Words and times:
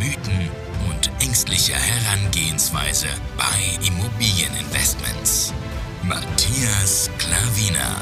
Mythen 0.00 0.48
und 0.88 1.10
ängstliche 1.22 1.74
Herangehensweise 1.74 3.08
bei 3.36 3.86
Immobilieninvestments. 3.86 5.52
Matthias 6.02 7.10
Klavina. 7.18 8.00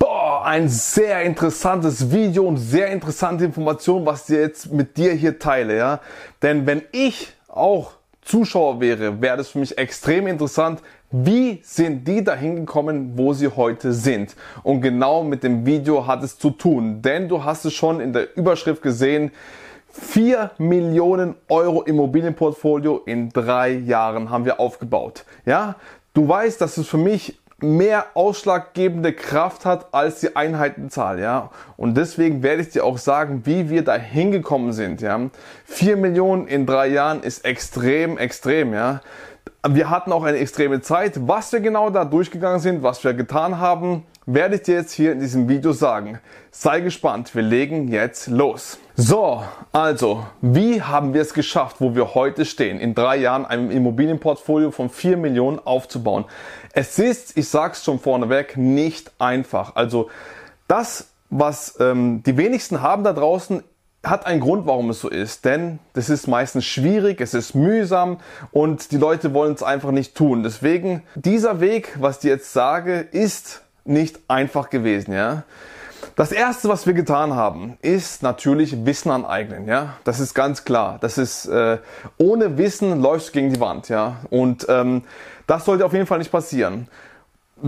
Boah, 0.00 0.46
ein 0.46 0.68
sehr 0.68 1.22
interessantes 1.22 2.10
Video 2.10 2.42
und 2.42 2.56
sehr 2.56 2.88
interessante 2.88 3.44
Information, 3.44 4.04
was 4.04 4.28
ich 4.28 4.36
jetzt 4.36 4.72
mit 4.72 4.96
dir 4.96 5.12
hier 5.12 5.38
teile, 5.38 5.76
ja. 5.76 6.00
Denn 6.42 6.66
wenn 6.66 6.82
ich 6.90 7.28
auch 7.46 7.92
Zuschauer 8.22 8.80
wäre, 8.80 9.22
wäre 9.22 9.36
das 9.36 9.50
für 9.50 9.60
mich 9.60 9.78
extrem 9.78 10.26
interessant, 10.26 10.82
wie 11.12 11.60
sind 11.62 12.08
die 12.08 12.24
dahin 12.24 12.56
gekommen, 12.56 13.12
wo 13.14 13.32
sie 13.32 13.46
heute 13.46 13.92
sind? 13.92 14.34
Und 14.64 14.80
genau 14.80 15.22
mit 15.22 15.44
dem 15.44 15.64
Video 15.64 16.04
hat 16.04 16.24
es 16.24 16.36
zu 16.36 16.50
tun, 16.50 17.00
denn 17.00 17.28
du 17.28 17.44
hast 17.44 17.64
es 17.64 17.74
schon 17.74 18.00
in 18.00 18.12
der 18.12 18.36
Überschrift 18.36 18.82
gesehen, 18.82 19.30
4 19.94 20.50
Millionen 20.58 21.36
Euro 21.48 21.82
Immobilienportfolio 21.82 23.02
in 23.06 23.30
drei 23.30 23.70
Jahren 23.70 24.28
haben 24.28 24.44
wir 24.44 24.58
aufgebaut. 24.58 25.24
Ja, 25.46 25.76
du 26.14 26.28
weißt, 26.28 26.60
dass 26.60 26.76
es 26.78 26.88
für 26.88 26.98
mich 26.98 27.38
mehr 27.58 28.06
ausschlaggebende 28.14 29.12
Kraft 29.12 29.64
hat 29.64 29.94
als 29.94 30.18
die 30.18 30.34
Einheitenzahl, 30.34 31.20
ja. 31.20 31.50
Und 31.76 31.96
deswegen 31.96 32.42
werde 32.42 32.62
ich 32.62 32.70
dir 32.70 32.84
auch 32.84 32.98
sagen, 32.98 33.42
wie 33.44 33.70
wir 33.70 33.84
da 33.84 33.94
hingekommen 33.94 34.72
sind, 34.72 35.00
ja. 35.00 35.30
4 35.66 35.96
Millionen 35.96 36.48
in 36.48 36.66
drei 36.66 36.88
Jahren 36.88 37.22
ist 37.22 37.44
extrem, 37.44 38.18
extrem, 38.18 38.74
ja. 38.74 39.00
Wir 39.66 39.90
hatten 39.90 40.12
auch 40.12 40.24
eine 40.24 40.38
extreme 40.38 40.80
Zeit. 40.80 41.28
Was 41.28 41.52
wir 41.52 41.60
genau 41.60 41.88
da 41.88 42.04
durchgegangen 42.04 42.58
sind, 42.58 42.82
was 42.82 43.02
wir 43.04 43.14
getan 43.14 43.58
haben, 43.58 44.04
werde 44.26 44.56
ich 44.56 44.62
dir 44.62 44.74
jetzt 44.74 44.92
hier 44.92 45.12
in 45.12 45.20
diesem 45.20 45.48
Video 45.48 45.72
sagen. 45.72 46.18
Sei 46.50 46.80
gespannt, 46.80 47.34
wir 47.34 47.42
legen 47.42 47.88
jetzt 47.88 48.26
los. 48.26 48.78
So, 48.96 49.42
also, 49.72 50.24
wie 50.40 50.80
haben 50.80 51.14
wir 51.14 51.22
es 51.22 51.34
geschafft, 51.34 51.76
wo 51.80 51.96
wir 51.96 52.14
heute 52.14 52.44
stehen, 52.44 52.78
in 52.78 52.94
drei 52.94 53.16
Jahren 53.16 53.44
ein 53.44 53.72
Immobilienportfolio 53.72 54.70
von 54.70 54.88
4 54.88 55.16
Millionen 55.16 55.58
aufzubauen? 55.58 56.26
Es 56.72 57.00
ist, 57.00 57.36
ich 57.36 57.48
sag's 57.48 57.82
schon 57.82 57.98
vorneweg, 57.98 58.56
nicht 58.56 59.10
einfach. 59.18 59.74
Also, 59.74 60.10
das, 60.68 61.08
was 61.28 61.74
ähm, 61.80 62.22
die 62.24 62.36
wenigsten 62.36 62.82
haben 62.82 63.02
da 63.02 63.12
draußen, 63.12 63.64
hat 64.04 64.26
einen 64.26 64.40
Grund, 64.40 64.64
warum 64.64 64.90
es 64.90 65.00
so 65.00 65.08
ist. 65.08 65.44
Denn 65.44 65.80
das 65.94 66.08
ist 66.08 66.28
meistens 66.28 66.64
schwierig, 66.64 67.20
es 67.20 67.34
ist 67.34 67.56
mühsam 67.56 68.18
und 68.52 68.92
die 68.92 68.98
Leute 68.98 69.34
wollen 69.34 69.54
es 69.54 69.64
einfach 69.64 69.90
nicht 69.90 70.14
tun. 70.14 70.44
Deswegen, 70.44 71.02
dieser 71.16 71.60
Weg, 71.60 71.96
was 71.98 72.18
ich 72.18 72.24
jetzt 72.24 72.52
sage, 72.52 73.00
ist 73.00 73.62
nicht 73.84 74.20
einfach 74.28 74.70
gewesen, 74.70 75.12
ja. 75.14 75.42
Das 76.16 76.30
erste, 76.30 76.68
was 76.68 76.86
wir 76.86 76.94
getan 76.94 77.34
haben, 77.34 77.76
ist 77.82 78.22
natürlich 78.22 78.86
Wissen 78.86 79.10
aneignen, 79.10 79.66
ja. 79.66 79.96
Das 80.04 80.20
ist 80.20 80.34
ganz 80.34 80.64
klar. 80.64 80.98
Das 81.00 81.18
ist, 81.18 81.46
äh, 81.46 81.78
ohne 82.18 82.56
Wissen 82.56 83.00
läufst 83.00 83.28
du 83.28 83.32
gegen 83.32 83.52
die 83.52 83.58
Wand, 83.58 83.88
ja. 83.88 84.18
Und 84.30 84.66
ähm, 84.68 85.02
das 85.48 85.64
sollte 85.64 85.84
auf 85.84 85.92
jeden 85.92 86.06
Fall 86.06 86.18
nicht 86.18 86.30
passieren. 86.30 86.88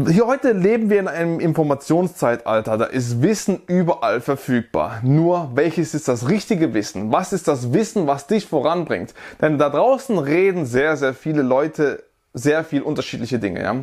Hier 0.08 0.26
heute 0.26 0.52
leben 0.52 0.90
wir 0.90 1.00
in 1.00 1.08
einem 1.08 1.40
Informationszeitalter, 1.40 2.76
da 2.76 2.84
ist 2.84 3.22
Wissen 3.22 3.62
überall 3.66 4.20
verfügbar. 4.20 5.00
Nur 5.02 5.52
welches 5.54 5.94
ist 5.94 6.06
das 6.06 6.28
richtige 6.28 6.74
Wissen? 6.74 7.12
Was 7.12 7.32
ist 7.32 7.48
das 7.48 7.72
Wissen, 7.72 8.06
was 8.06 8.26
dich 8.26 8.46
voranbringt? 8.46 9.14
Denn 9.40 9.58
da 9.58 9.70
draußen 9.70 10.18
reden 10.18 10.66
sehr, 10.66 10.96
sehr 10.96 11.14
viele 11.14 11.42
Leute 11.42 12.04
sehr 12.34 12.64
viel 12.64 12.82
unterschiedliche 12.82 13.38
Dinge. 13.38 13.62
Ja? 13.62 13.76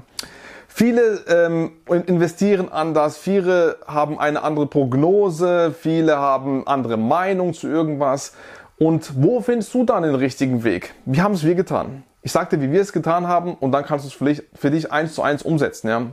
Viele 0.75 1.19
ähm, 1.27 1.73
investieren 1.87 2.71
anders, 2.71 3.19
viele 3.19 3.77
haben 3.85 4.17
eine 4.17 4.41
andere 4.41 4.65
Prognose, 4.65 5.71
viele 5.79 6.17
haben 6.17 6.65
andere 6.65 6.97
Meinung 6.97 7.53
zu 7.53 7.67
irgendwas. 7.67 8.33
Und 8.79 9.21
wo 9.21 9.39
findest 9.41 9.71
du 9.75 9.83
dann 9.83 10.01
den 10.01 10.15
richtigen 10.15 10.63
Weg? 10.63 10.95
Wie 11.05 11.21
haben 11.21 11.35
es 11.35 11.43
wir 11.43 11.53
getan? 11.53 12.01
Ich 12.23 12.31
sagte, 12.31 12.59
wie 12.59 12.71
wir 12.71 12.81
es 12.81 12.91
getan 12.91 13.27
haben 13.27 13.53
und 13.53 13.71
dann 13.71 13.85
kannst 13.85 14.05
du 14.05 14.07
es 14.07 14.15
für 14.15 14.25
dich, 14.25 14.41
für 14.55 14.71
dich 14.71 14.91
eins 14.91 15.13
zu 15.13 15.21
eins 15.21 15.43
umsetzen. 15.43 15.89
Ja? 15.89 16.07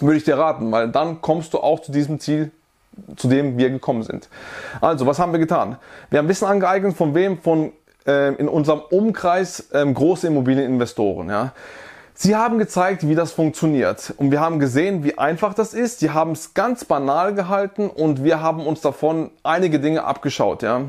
Würde 0.00 0.16
ich 0.16 0.24
dir 0.24 0.36
raten, 0.36 0.72
weil 0.72 0.90
dann 0.90 1.20
kommst 1.20 1.54
du 1.54 1.58
auch 1.60 1.78
zu 1.78 1.92
diesem 1.92 2.18
Ziel, 2.18 2.50
zu 3.14 3.28
dem 3.28 3.56
wir 3.56 3.70
gekommen 3.70 4.02
sind. 4.02 4.28
Also, 4.80 5.06
was 5.06 5.20
haben 5.20 5.30
wir 5.30 5.38
getan? 5.38 5.76
Wir 6.10 6.18
haben 6.18 6.28
Wissen 6.28 6.46
angeeignet, 6.46 6.96
von 6.96 7.14
wem? 7.14 7.38
Von 7.38 7.70
äh, 8.04 8.34
in 8.34 8.48
unserem 8.48 8.80
Umkreis 8.80 9.70
äh, 9.70 9.86
große 9.86 10.26
Immobilieninvestoren. 10.26 11.30
Ja? 11.30 11.52
Sie 12.18 12.34
haben 12.34 12.58
gezeigt, 12.58 13.06
wie 13.06 13.14
das 13.14 13.32
funktioniert. 13.32 14.14
Und 14.16 14.30
wir 14.30 14.40
haben 14.40 14.58
gesehen, 14.58 15.04
wie 15.04 15.18
einfach 15.18 15.52
das 15.52 15.74
ist. 15.74 16.00
Sie 16.00 16.10
haben 16.10 16.32
es 16.32 16.54
ganz 16.54 16.86
banal 16.86 17.34
gehalten 17.34 17.90
und 17.90 18.24
wir 18.24 18.40
haben 18.40 18.66
uns 18.66 18.80
davon 18.80 19.30
einige 19.42 19.80
Dinge 19.80 20.02
abgeschaut. 20.02 20.62
Ja 20.62 20.86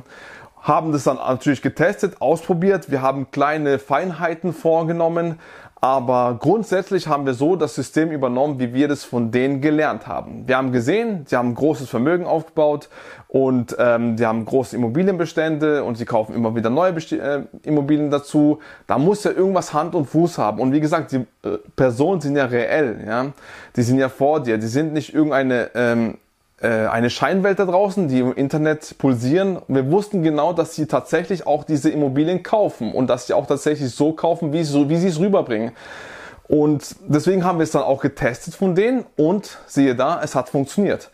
haben 0.67 0.91
das 0.91 1.05
dann 1.05 1.15
natürlich 1.15 1.61
getestet, 1.61 2.21
ausprobiert. 2.21 2.91
Wir 2.91 3.01
haben 3.01 3.31
kleine 3.31 3.79
Feinheiten 3.79 4.53
vorgenommen, 4.53 5.39
aber 5.79 6.37
grundsätzlich 6.39 7.07
haben 7.07 7.25
wir 7.27 7.35
so 7.35 7.55
das 7.55 7.75
System 7.75 8.11
übernommen, 8.11 8.59
wie 8.59 8.73
wir 8.73 8.87
das 8.87 9.03
von 9.03 9.29
denen 9.29 9.61
gelernt 9.61 10.07
haben. 10.07 10.47
Wir 10.47 10.57
haben 10.57 10.71
gesehen, 10.71 11.25
sie 11.27 11.35
haben 11.35 11.53
großes 11.53 11.87
Vermögen 11.87 12.25
aufgebaut 12.25 12.89
und 13.27 13.75
ähm, 13.77 14.17
sie 14.17 14.25
haben 14.25 14.43
große 14.43 14.75
Immobilienbestände 14.75 15.83
und 15.83 15.95
sie 15.95 16.05
kaufen 16.05 16.33
immer 16.33 16.55
wieder 16.55 16.71
neue 16.71 16.93
Best 16.93 17.11
äh, 17.11 17.43
Immobilien 17.61 18.09
dazu. 18.09 18.59
Da 18.87 18.97
muss 18.97 19.23
ja 19.23 19.31
irgendwas 19.31 19.73
Hand 19.73 19.93
und 19.93 20.05
Fuß 20.05 20.39
haben. 20.39 20.59
Und 20.59 20.71
wie 20.71 20.79
gesagt, 20.79 21.11
die 21.11 21.17
äh, 21.47 21.57
Personen 21.75 22.21
sind 22.21 22.35
ja 22.35 22.45
reell, 22.45 23.03
ja. 23.05 23.31
Die 23.75 23.83
sind 23.83 23.99
ja 23.99 24.09
vor 24.09 24.41
dir. 24.41 24.57
Die 24.57 24.67
sind 24.67 24.93
nicht 24.93 25.13
irgendeine 25.13 25.69
ähm, 25.75 26.09
äh, 26.11 26.26
eine 26.65 27.11
Scheinwelt 27.11 27.59
da 27.59 27.65
draußen, 27.65 28.07
die 28.07 28.19
im 28.19 28.33
Internet 28.33 28.95
pulsieren. 28.97 29.59
Wir 29.67 29.91
wussten 29.91 30.23
genau, 30.23 30.53
dass 30.53 30.73
sie 30.73 30.87
tatsächlich 30.87 31.45
auch 31.45 31.63
diese 31.63 31.91
Immobilien 31.91 32.41
kaufen 32.41 32.93
und 32.93 33.11
dass 33.11 33.27
sie 33.27 33.33
auch 33.33 33.45
tatsächlich 33.45 33.91
so 33.91 34.13
kaufen, 34.13 34.53
wie 34.53 34.63
sie, 34.63 34.89
wie 34.89 34.97
sie 34.97 35.09
es 35.09 35.19
rüberbringen. 35.19 35.73
Und 36.47 36.95
deswegen 37.07 37.43
haben 37.43 37.59
wir 37.59 37.63
es 37.63 37.71
dann 37.71 37.83
auch 37.83 38.01
getestet 38.01 38.55
von 38.55 38.73
denen 38.73 39.05
und 39.17 39.57
siehe 39.67 39.95
da, 39.95 40.21
es 40.23 40.33
hat 40.33 40.49
funktioniert. 40.49 41.11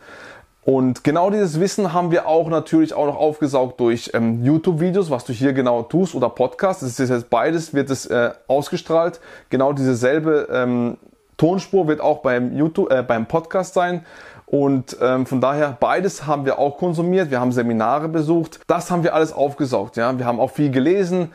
Und 0.64 1.04
genau 1.04 1.28
dieses 1.28 1.60
Wissen 1.60 1.92
haben 1.92 2.10
wir 2.10 2.26
auch 2.26 2.48
natürlich 2.48 2.94
auch 2.94 3.04
noch 3.04 3.16
aufgesaugt 3.16 3.80
durch 3.80 4.12
ähm, 4.14 4.42
YouTube-Videos, 4.42 5.10
was 5.10 5.24
du 5.24 5.34
hier 5.34 5.52
genau 5.52 5.82
tust 5.82 6.14
oder 6.14 6.30
Podcast. 6.30 6.82
Das 6.82 6.98
ist 6.98 7.10
jetzt 7.10 7.28
beides, 7.28 7.74
wird 7.74 7.90
es 7.90 8.06
äh, 8.06 8.30
ausgestrahlt. 8.46 9.20
Genau 9.50 9.74
dieselbe 9.74 10.48
ähm, 10.50 10.96
Tonspur 11.36 11.86
wird 11.86 12.00
auch 12.00 12.22
beim 12.22 12.56
YouTube, 12.56 12.90
äh, 12.90 13.02
beim 13.02 13.26
Podcast 13.26 13.74
sein. 13.74 14.06
Und 14.54 14.96
ähm, 15.00 15.26
von 15.26 15.40
daher, 15.40 15.76
beides 15.80 16.28
haben 16.28 16.44
wir 16.44 16.60
auch 16.60 16.78
konsumiert. 16.78 17.32
Wir 17.32 17.40
haben 17.40 17.50
Seminare 17.50 18.08
besucht. 18.08 18.60
Das 18.68 18.88
haben 18.88 19.02
wir 19.02 19.12
alles 19.12 19.32
aufgesaugt. 19.32 19.96
Ja? 19.96 20.16
Wir 20.16 20.26
haben 20.26 20.38
auch 20.38 20.52
viel 20.52 20.70
gelesen. 20.70 21.32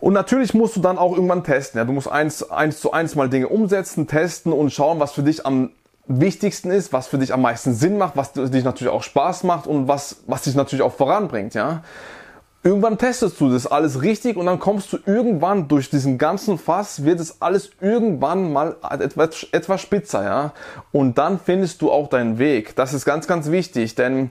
Und 0.00 0.14
natürlich 0.14 0.52
musst 0.52 0.74
du 0.74 0.80
dann 0.80 0.98
auch 0.98 1.14
irgendwann 1.14 1.44
testen. 1.44 1.78
Ja? 1.78 1.84
Du 1.84 1.92
musst 1.92 2.10
eins, 2.10 2.42
eins 2.50 2.80
zu 2.80 2.90
eins 2.90 3.14
mal 3.14 3.28
Dinge 3.28 3.46
umsetzen, 3.46 4.08
testen 4.08 4.52
und 4.52 4.70
schauen, 4.72 4.98
was 4.98 5.12
für 5.12 5.22
dich 5.22 5.46
am 5.46 5.70
wichtigsten 6.08 6.72
ist, 6.72 6.92
was 6.92 7.06
für 7.06 7.18
dich 7.18 7.32
am 7.32 7.42
meisten 7.42 7.72
Sinn 7.72 7.98
macht, 7.98 8.16
was 8.16 8.32
dich 8.32 8.64
natürlich 8.64 8.92
auch 8.92 9.04
Spaß 9.04 9.44
macht 9.44 9.68
und 9.68 9.86
was, 9.86 10.24
was 10.26 10.42
dich 10.42 10.56
natürlich 10.56 10.82
auch 10.82 10.94
voranbringt. 10.94 11.54
Ja? 11.54 11.84
Irgendwann 12.64 12.98
testest 12.98 13.40
du 13.40 13.50
das 13.50 13.66
alles 13.68 14.02
richtig 14.02 14.36
und 14.36 14.46
dann 14.46 14.58
kommst 14.58 14.92
du 14.92 14.98
irgendwann 15.06 15.68
durch 15.68 15.90
diesen 15.90 16.18
ganzen 16.18 16.58
Fass, 16.58 17.04
wird 17.04 17.20
es 17.20 17.40
alles 17.40 17.70
irgendwann 17.80 18.52
mal 18.52 18.76
etwas, 18.98 19.46
etwas 19.52 19.80
spitzer, 19.80 20.24
ja. 20.24 20.52
Und 20.90 21.18
dann 21.18 21.38
findest 21.38 21.80
du 21.82 21.92
auch 21.92 22.08
deinen 22.08 22.38
Weg. 22.38 22.74
Das 22.74 22.92
ist 22.94 23.04
ganz, 23.04 23.28
ganz 23.28 23.50
wichtig, 23.50 23.94
denn 23.94 24.30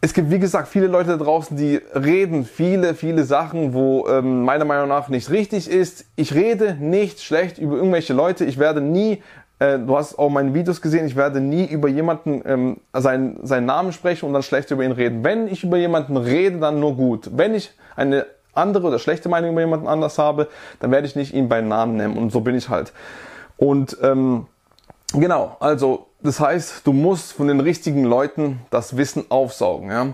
es 0.00 0.14
gibt, 0.14 0.30
wie 0.30 0.38
gesagt, 0.38 0.68
viele 0.68 0.86
Leute 0.86 1.10
da 1.10 1.16
draußen, 1.16 1.56
die 1.56 1.80
reden 1.94 2.44
viele, 2.44 2.94
viele 2.94 3.24
Sachen, 3.24 3.74
wo 3.74 4.06
ähm, 4.06 4.44
meiner 4.44 4.64
Meinung 4.64 4.88
nach 4.88 5.08
nicht 5.08 5.30
richtig 5.30 5.68
ist. 5.68 6.04
Ich 6.14 6.34
rede 6.34 6.74
nicht 6.74 7.20
schlecht 7.20 7.58
über 7.58 7.76
irgendwelche 7.76 8.12
Leute. 8.12 8.44
Ich 8.44 8.58
werde 8.58 8.80
nie 8.80 9.22
äh, 9.58 9.78
du 9.78 9.96
hast 9.96 10.18
auch 10.18 10.28
meine 10.28 10.52
Videos 10.54 10.82
gesehen, 10.82 11.06
ich 11.06 11.16
werde 11.16 11.40
nie 11.40 11.64
über 11.64 11.88
jemanden 11.88 12.42
ähm, 12.44 12.76
seinen, 12.92 13.44
seinen 13.46 13.66
Namen 13.66 13.92
sprechen 13.92 14.26
und 14.26 14.32
dann 14.32 14.42
schlecht 14.42 14.70
über 14.70 14.84
ihn 14.84 14.92
reden. 14.92 15.24
Wenn 15.24 15.48
ich 15.48 15.64
über 15.64 15.78
jemanden 15.78 16.16
rede, 16.16 16.58
dann 16.58 16.80
nur 16.80 16.96
gut. 16.96 17.30
Wenn 17.32 17.54
ich 17.54 17.72
eine 17.94 18.26
andere 18.52 18.86
oder 18.86 18.98
schlechte 18.98 19.28
Meinung 19.28 19.52
über 19.52 19.60
jemanden 19.60 19.86
anders 19.86 20.18
habe, 20.18 20.48
dann 20.80 20.90
werde 20.90 21.06
ich 21.06 21.16
nicht 21.16 21.34
ihn 21.34 21.48
beim 21.48 21.68
Namen 21.68 21.96
nennen 21.96 22.16
und 22.16 22.32
so 22.32 22.40
bin 22.40 22.54
ich 22.54 22.68
halt. 22.68 22.92
Und 23.56 23.96
ähm, 24.02 24.46
genau, 25.12 25.56
also 25.60 26.06
das 26.22 26.40
heißt, 26.40 26.86
du 26.86 26.92
musst 26.92 27.32
von 27.32 27.48
den 27.48 27.60
richtigen 27.60 28.04
Leuten 28.04 28.60
das 28.70 28.96
Wissen 28.96 29.24
aufsaugen. 29.30 29.90
Ja? 29.90 30.08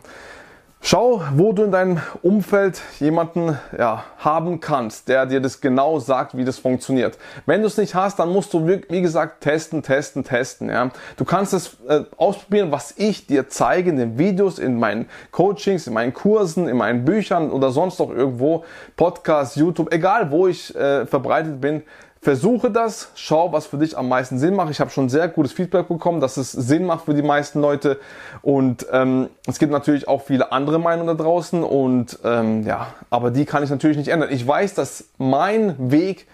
Schau, 0.84 1.22
wo 1.36 1.52
du 1.52 1.62
in 1.62 1.70
deinem 1.70 2.00
Umfeld 2.22 2.82
jemanden 2.98 3.56
ja, 3.78 4.02
haben 4.18 4.58
kannst, 4.58 5.06
der 5.06 5.26
dir 5.26 5.40
das 5.40 5.60
genau 5.60 6.00
sagt, 6.00 6.36
wie 6.36 6.44
das 6.44 6.58
funktioniert. 6.58 7.18
Wenn 7.46 7.60
du 7.60 7.68
es 7.68 7.76
nicht 7.76 7.94
hast, 7.94 8.18
dann 8.18 8.30
musst 8.30 8.52
du, 8.52 8.66
wie 8.66 9.00
gesagt, 9.00 9.42
testen, 9.42 9.84
testen, 9.84 10.24
testen. 10.24 10.68
Ja. 10.68 10.90
Du 11.16 11.24
kannst 11.24 11.54
es 11.54 11.76
äh, 11.86 12.02
ausprobieren, 12.16 12.72
was 12.72 12.94
ich 12.96 13.28
dir 13.28 13.48
zeige 13.48 13.90
in 13.90 13.96
den 13.96 14.18
Videos, 14.18 14.58
in 14.58 14.76
meinen 14.76 15.08
Coachings, 15.30 15.86
in 15.86 15.92
meinen 15.92 16.12
Kursen, 16.12 16.68
in 16.68 16.76
meinen 16.76 17.04
Büchern 17.04 17.52
oder 17.52 17.70
sonst 17.70 18.00
noch 18.00 18.10
irgendwo, 18.10 18.64
Podcast, 18.96 19.54
YouTube, 19.54 19.94
egal 19.94 20.32
wo 20.32 20.48
ich 20.48 20.74
äh, 20.74 21.06
verbreitet 21.06 21.60
bin. 21.60 21.84
Versuche 22.24 22.70
das, 22.70 23.10
schau, 23.16 23.52
was 23.52 23.66
für 23.66 23.78
dich 23.78 23.98
am 23.98 24.08
meisten 24.08 24.38
Sinn 24.38 24.54
macht. 24.54 24.70
Ich 24.70 24.78
habe 24.78 24.90
schon 24.90 25.08
sehr 25.08 25.26
gutes 25.26 25.52
Feedback 25.52 25.88
bekommen, 25.88 26.20
dass 26.20 26.36
es 26.36 26.52
Sinn 26.52 26.84
macht 26.84 27.06
für 27.06 27.14
die 27.14 27.22
meisten 27.22 27.60
Leute. 27.60 27.98
Und 28.42 28.86
ähm, 28.92 29.28
es 29.48 29.58
gibt 29.58 29.72
natürlich 29.72 30.06
auch 30.06 30.22
viele 30.22 30.52
andere 30.52 30.78
Meinungen 30.78 31.08
da 31.08 31.20
draußen. 31.20 31.64
Und 31.64 32.20
ähm, 32.22 32.64
ja, 32.64 32.94
aber 33.10 33.32
die 33.32 33.44
kann 33.44 33.64
ich 33.64 33.70
natürlich 33.70 33.96
nicht 33.96 34.06
ändern. 34.06 34.28
Ich 34.30 34.46
weiß, 34.46 34.74
dass 34.74 35.06
mein 35.18 35.90
Weg 35.90 36.28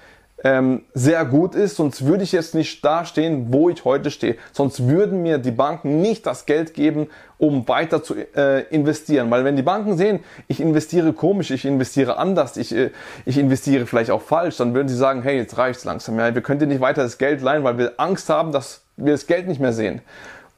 ähm, 0.45 0.83
sehr 0.95 1.25
gut 1.25 1.57
ist, 1.57 1.77
sonst 1.77 2.05
würde 2.05 2.23
ich 2.23 2.31
jetzt 2.31 2.55
nicht 2.55 2.85
da 2.85 3.05
stehen, 3.05 3.53
wo 3.53 3.71
ich 3.71 3.85
heute 3.85 4.11
stehe. 4.11 4.37
Sonst 4.53 4.87
würden 4.87 5.23
mir 5.23 5.39
die 5.39 5.51
Banken 5.51 6.01
nicht 6.01 6.27
das 6.27 6.47
Geld 6.47 6.75
geben, 6.75 7.09
um 7.39 7.67
weiter 7.67 8.05
zu 8.05 8.15
äh, 8.37 8.63
investieren. 8.69 9.31
Weil 9.31 9.45
wenn 9.45 9.57
die 9.57 9.63
Banken 9.63 9.97
sehen, 9.97 10.21
ich 10.47 10.61
investiere 10.61 11.13
komisch, 11.13 11.51
ich 11.51 11.65
investiere 11.65 12.19
anders, 12.19 12.57
ich, 12.57 12.73
äh, 12.75 12.91
ich 13.25 13.37
investiere 13.37 13.87
vielleicht 13.87 14.13
auch 14.13 14.23
falsch, 14.23 14.57
dann 14.59 14.75
würden 14.75 14.89
sie 14.89 14.97
sagen, 14.97 15.23
hey, 15.23 15.37
jetzt 15.37 15.59
reicht's 15.59 15.85
langsam. 15.85 16.19
Ja, 16.19 16.33
wir 16.33 16.43
können 16.43 16.61
dir 16.61 16.67
nicht 16.67 16.81
weiter 16.81 17.03
das 17.03 17.19
Geld 17.19 17.43
leihen, 17.43 17.65
weil 17.65 17.79
wir 17.79 17.95
Angst 17.97 18.29
haben, 18.29 18.53
dass 18.53 18.83
wir 18.97 19.13
das 19.13 19.27
Geld 19.27 19.49
nicht 19.49 19.61
mehr 19.61 19.73
sehen. 19.73 20.03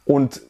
Und 0.05 0.43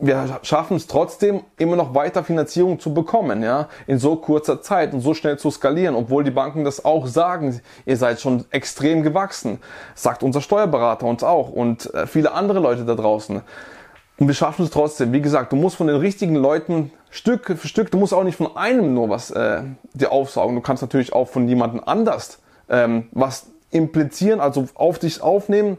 wir 0.00 0.40
schaffen 0.42 0.76
es 0.76 0.86
trotzdem, 0.86 1.42
immer 1.56 1.76
noch 1.76 1.94
weiter 1.94 2.22
Finanzierung 2.22 2.78
zu 2.78 2.94
bekommen, 2.94 3.42
ja, 3.42 3.68
in 3.86 3.98
so 3.98 4.16
kurzer 4.16 4.62
Zeit 4.62 4.92
und 4.92 5.00
so 5.00 5.14
schnell 5.14 5.38
zu 5.38 5.50
skalieren, 5.50 5.94
obwohl 5.94 6.24
die 6.24 6.30
Banken 6.30 6.64
das 6.64 6.84
auch 6.84 7.06
sagen, 7.06 7.60
ihr 7.84 7.96
seid 7.96 8.20
schon 8.20 8.44
extrem 8.50 9.02
gewachsen, 9.02 9.58
sagt 9.94 10.22
unser 10.22 10.40
Steuerberater 10.40 11.06
uns 11.06 11.22
auch 11.22 11.50
und 11.50 11.92
äh, 11.94 12.06
viele 12.06 12.32
andere 12.32 12.60
Leute 12.60 12.84
da 12.84 12.94
draußen. 12.94 13.42
Und 14.18 14.26
wir 14.26 14.34
schaffen 14.34 14.64
es 14.64 14.70
trotzdem. 14.70 15.12
Wie 15.12 15.20
gesagt, 15.20 15.52
du 15.52 15.56
musst 15.56 15.76
von 15.76 15.86
den 15.86 15.96
richtigen 15.96 16.34
Leuten 16.34 16.90
Stück 17.10 17.56
für 17.56 17.68
Stück, 17.68 17.90
du 17.90 17.98
musst 17.98 18.12
auch 18.12 18.24
nicht 18.24 18.36
von 18.36 18.56
einem 18.56 18.94
nur 18.94 19.08
was 19.08 19.30
äh, 19.30 19.62
dir 19.94 20.12
aufsaugen. 20.12 20.56
Du 20.56 20.60
kannst 20.60 20.82
natürlich 20.82 21.12
auch 21.12 21.28
von 21.28 21.48
jemandem 21.48 21.82
anders 21.84 22.40
ähm, 22.68 23.08
was 23.12 23.46
implizieren, 23.70 24.40
also 24.40 24.66
auf 24.74 24.98
dich 24.98 25.22
aufnehmen 25.22 25.76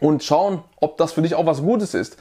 und 0.00 0.22
schauen, 0.22 0.62
ob 0.80 0.96
das 0.96 1.12
für 1.12 1.22
dich 1.22 1.34
auch 1.34 1.46
was 1.46 1.62
Gutes 1.62 1.94
ist 1.94 2.16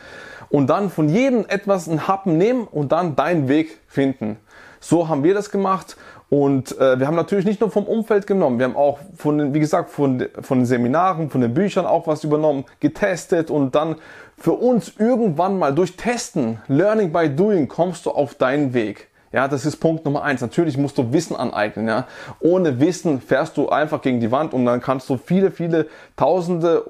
und 0.49 0.69
dann 0.69 0.89
von 0.89 1.09
jedem 1.09 1.45
etwas 1.47 1.88
einen 1.88 2.07
Happen 2.07 2.38
nehmen 2.38 2.67
und 2.67 2.91
dann 2.91 3.15
deinen 3.15 3.47
Weg 3.47 3.79
finden. 3.88 4.38
So 4.79 5.07
haben 5.07 5.23
wir 5.23 5.33
das 5.33 5.51
gemacht 5.51 5.97
und 6.29 6.77
äh, 6.79 6.99
wir 6.99 7.07
haben 7.07 7.15
natürlich 7.15 7.45
nicht 7.45 7.61
nur 7.61 7.71
vom 7.71 7.85
Umfeld 7.85 8.27
genommen, 8.27 8.59
wir 8.59 8.65
haben 8.65 8.75
auch 8.75 8.99
von, 9.15 9.38
den, 9.38 9.53
wie 9.53 9.59
gesagt, 9.59 9.89
von, 9.89 10.25
von 10.41 10.59
den 10.59 10.65
Seminaren, 10.65 11.29
von 11.29 11.41
den 11.41 11.53
Büchern 11.53 11.85
auch 11.85 12.05
was 12.05 12.23
übernommen, 12.23 12.65
getestet 12.79 13.49
und 13.49 13.75
dann 13.75 13.95
für 14.38 14.53
uns 14.53 14.94
irgendwann 14.99 15.57
mal 15.57 15.73
durch 15.73 15.95
Testen, 15.95 16.59
Learning 16.67 17.11
by 17.11 17.29
Doing, 17.29 17.67
kommst 17.67 18.05
du 18.05 18.11
auf 18.11 18.35
deinen 18.35 18.73
Weg. 18.73 19.07
Ja, 19.31 19.47
das 19.47 19.65
ist 19.65 19.77
Punkt 19.77 20.05
Nummer 20.05 20.23
eins. 20.23 20.41
Natürlich 20.41 20.77
musst 20.77 20.97
du 20.97 21.11
Wissen 21.11 21.35
aneignen. 21.35 21.88
Ja, 21.88 22.07
ohne 22.39 22.79
Wissen 22.79 23.19
fährst 23.19 23.57
du 23.57 23.69
einfach 23.69 24.01
gegen 24.01 24.19
die 24.19 24.31
Wand 24.31 24.53
und 24.53 24.65
dann 24.65 24.79
kannst 24.79 25.09
du 25.09 25.17
viele, 25.17 25.51
viele 25.51 25.88
Tausende, 26.15 26.83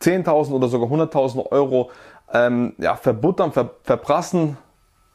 Zehntausend 0.00 0.56
oder 0.56 0.68
sogar 0.68 0.88
Hunderttausend 0.88 1.52
Euro 1.52 1.90
ähm, 2.32 2.74
ja, 2.78 2.96
verbuttern, 2.96 3.52
ver, 3.52 3.70
verprassen 3.82 4.56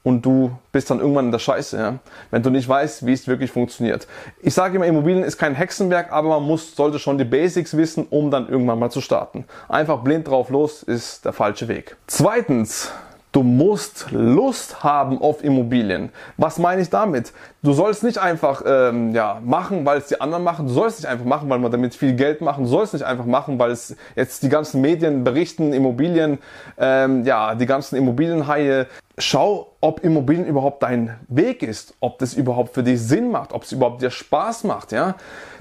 und 0.08 0.26
du 0.26 0.58
bist 0.72 0.90
dann 0.90 1.00
irgendwann 1.00 1.26
in 1.26 1.32
der 1.34 1.40
Scheiße, 1.40 1.78
ja? 1.78 2.00
wenn 2.32 2.42
du 2.42 2.50
nicht 2.50 2.70
weißt, 2.70 3.06
wie 3.06 3.12
es 3.12 3.28
wirklich 3.28 3.52
funktioniert. 3.52 4.08
Ich 4.42 4.54
sage 4.54 4.78
immer, 4.78 4.86
Immobilien 4.86 5.24
ist 5.24 5.38
kein 5.38 5.54
Hexenwerk, 5.54 6.14
aber 6.14 6.30
man 6.30 6.44
muss, 6.44 6.76
sollte 6.76 6.98
schon 6.98 7.18
die 7.18 7.26
Basics 7.26 7.76
wissen, 7.76 8.08
um 8.10 8.32
dann 8.32 8.48
irgendwann 8.48 8.80
mal 8.80 8.90
zu 8.90 9.02
starten. 9.02 9.46
Einfach 9.68 10.04
blind 10.04 10.28
drauf 10.30 10.50
los 10.50 10.82
ist 10.82 11.26
der 11.26 11.34
falsche 11.34 11.68
Weg. 11.68 11.98
Zweitens, 12.08 12.92
Du 13.38 13.44
musst 13.44 14.08
Lust 14.10 14.84
haben 14.84 15.22
auf 15.22 15.44
Immobilien. 15.44 16.10
Was 16.38 16.58
meine 16.58 16.82
ich 16.82 16.90
damit? 16.90 17.34
Du 17.62 17.72
sollst 17.72 18.02
nicht 18.02 18.18
einfach 18.18 18.64
ähm, 18.66 19.14
ja, 19.14 19.40
machen, 19.46 19.86
weil 19.86 20.00
es 20.00 20.08
die 20.08 20.20
anderen 20.20 20.44
machen. 20.44 20.66
Du 20.66 20.74
sollst 20.74 21.02
nicht 21.02 21.08
einfach 21.08 21.24
machen, 21.24 21.48
weil 21.48 21.60
man 21.60 21.72
damit 21.72 21.94
viel 21.94 22.14
Geld 22.14 22.42
machen. 22.42 22.64
Du 22.64 22.70
sollst 22.72 22.94
nicht 22.94 23.06
einfach 23.06 23.28
machen, 23.28 23.60
weil 23.60 23.70
es 23.70 23.96
jetzt 24.16 24.42
die 24.42 24.50
ganzen 24.50 24.82
Medien 24.82 25.24
berichten, 25.24 25.72
Immobilien, 25.72 26.40
ähm, 26.80 27.26
ja, 27.26 27.54
die 27.54 27.68
ganzen 27.68 27.96
Immobilienhaie. 27.98 28.88
Schau, 29.20 29.76
ob 29.82 30.04
Immobilien 30.04 30.48
überhaupt 30.48 30.82
dein 30.82 31.20
Weg 31.28 31.62
ist, 31.62 31.94
ob 32.00 32.18
das 32.18 32.34
überhaupt 32.34 32.74
für 32.74 32.82
dich 32.82 33.00
Sinn 33.00 33.30
macht, 33.30 33.54
ob 33.54 33.62
es 33.66 33.72
überhaupt 33.72 34.02
dir 34.02 34.10
Spaß 34.10 34.64
macht, 34.64 34.92
ja. 34.92 35.14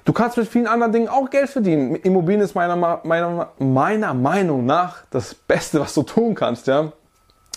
Du 0.06 0.14
kannst 0.14 0.38
mit 0.38 0.48
vielen 0.48 0.66
anderen 0.66 0.92
Dingen 0.92 1.08
auch 1.08 1.28
Geld 1.28 1.50
verdienen. 1.50 1.96
Immobilien 1.96 2.40
ist 2.40 2.54
meiner, 2.54 3.02
meiner, 3.04 3.50
meiner 3.58 4.14
Meinung 4.14 4.64
nach 4.64 5.02
das 5.10 5.34
Beste, 5.34 5.78
was 5.78 5.92
du 5.92 6.04
tun 6.04 6.34
kannst, 6.34 6.68
ja 6.68 6.92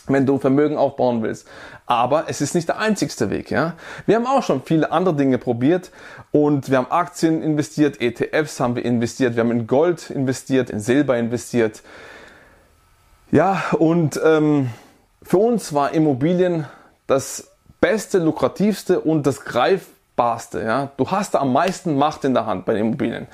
wenn 0.07 0.25
du 0.25 0.39
Vermögen 0.39 0.77
aufbauen 0.77 1.21
willst. 1.23 1.47
Aber 1.85 2.25
es 2.27 2.41
ist 2.41 2.55
nicht 2.55 2.67
der 2.67 2.79
einzigste 2.79 3.29
Weg, 3.29 3.51
ja. 3.51 3.73
Wir 4.05 4.15
haben 4.15 4.27
auch 4.27 4.43
schon 4.43 4.61
viele 4.63 4.91
andere 4.91 5.15
Dinge 5.15 5.37
probiert 5.37 5.91
und 6.31 6.69
wir 6.69 6.77
haben 6.77 6.91
Aktien 6.91 7.41
investiert, 7.41 8.01
ETFs 8.01 8.59
haben 8.59 8.75
wir 8.75 8.85
investiert, 8.85 9.35
wir 9.35 9.41
haben 9.41 9.51
in 9.51 9.67
Gold 9.67 10.09
investiert, 10.09 10.69
in 10.69 10.79
Silber 10.79 11.17
investiert. 11.17 11.81
Ja, 13.31 13.63
und 13.77 14.19
ähm, 14.23 14.69
für 15.21 15.37
uns 15.37 15.73
war 15.73 15.93
Immobilien 15.93 16.65
das 17.07 17.51
beste, 17.81 18.19
lukrativste 18.19 18.99
und 18.99 19.27
das 19.27 19.45
greif 19.45 19.87
Barste. 20.19 20.61
Ja? 20.61 20.89
Du 20.97 21.09
hast 21.09 21.33
am 21.37 21.53
meisten 21.53 21.97
Macht 21.97 22.25
in 22.25 22.33
der 22.33 22.45
Hand 22.45 22.65
bei 22.65 22.73
den 22.73 22.87
Immobilien. 22.87 23.27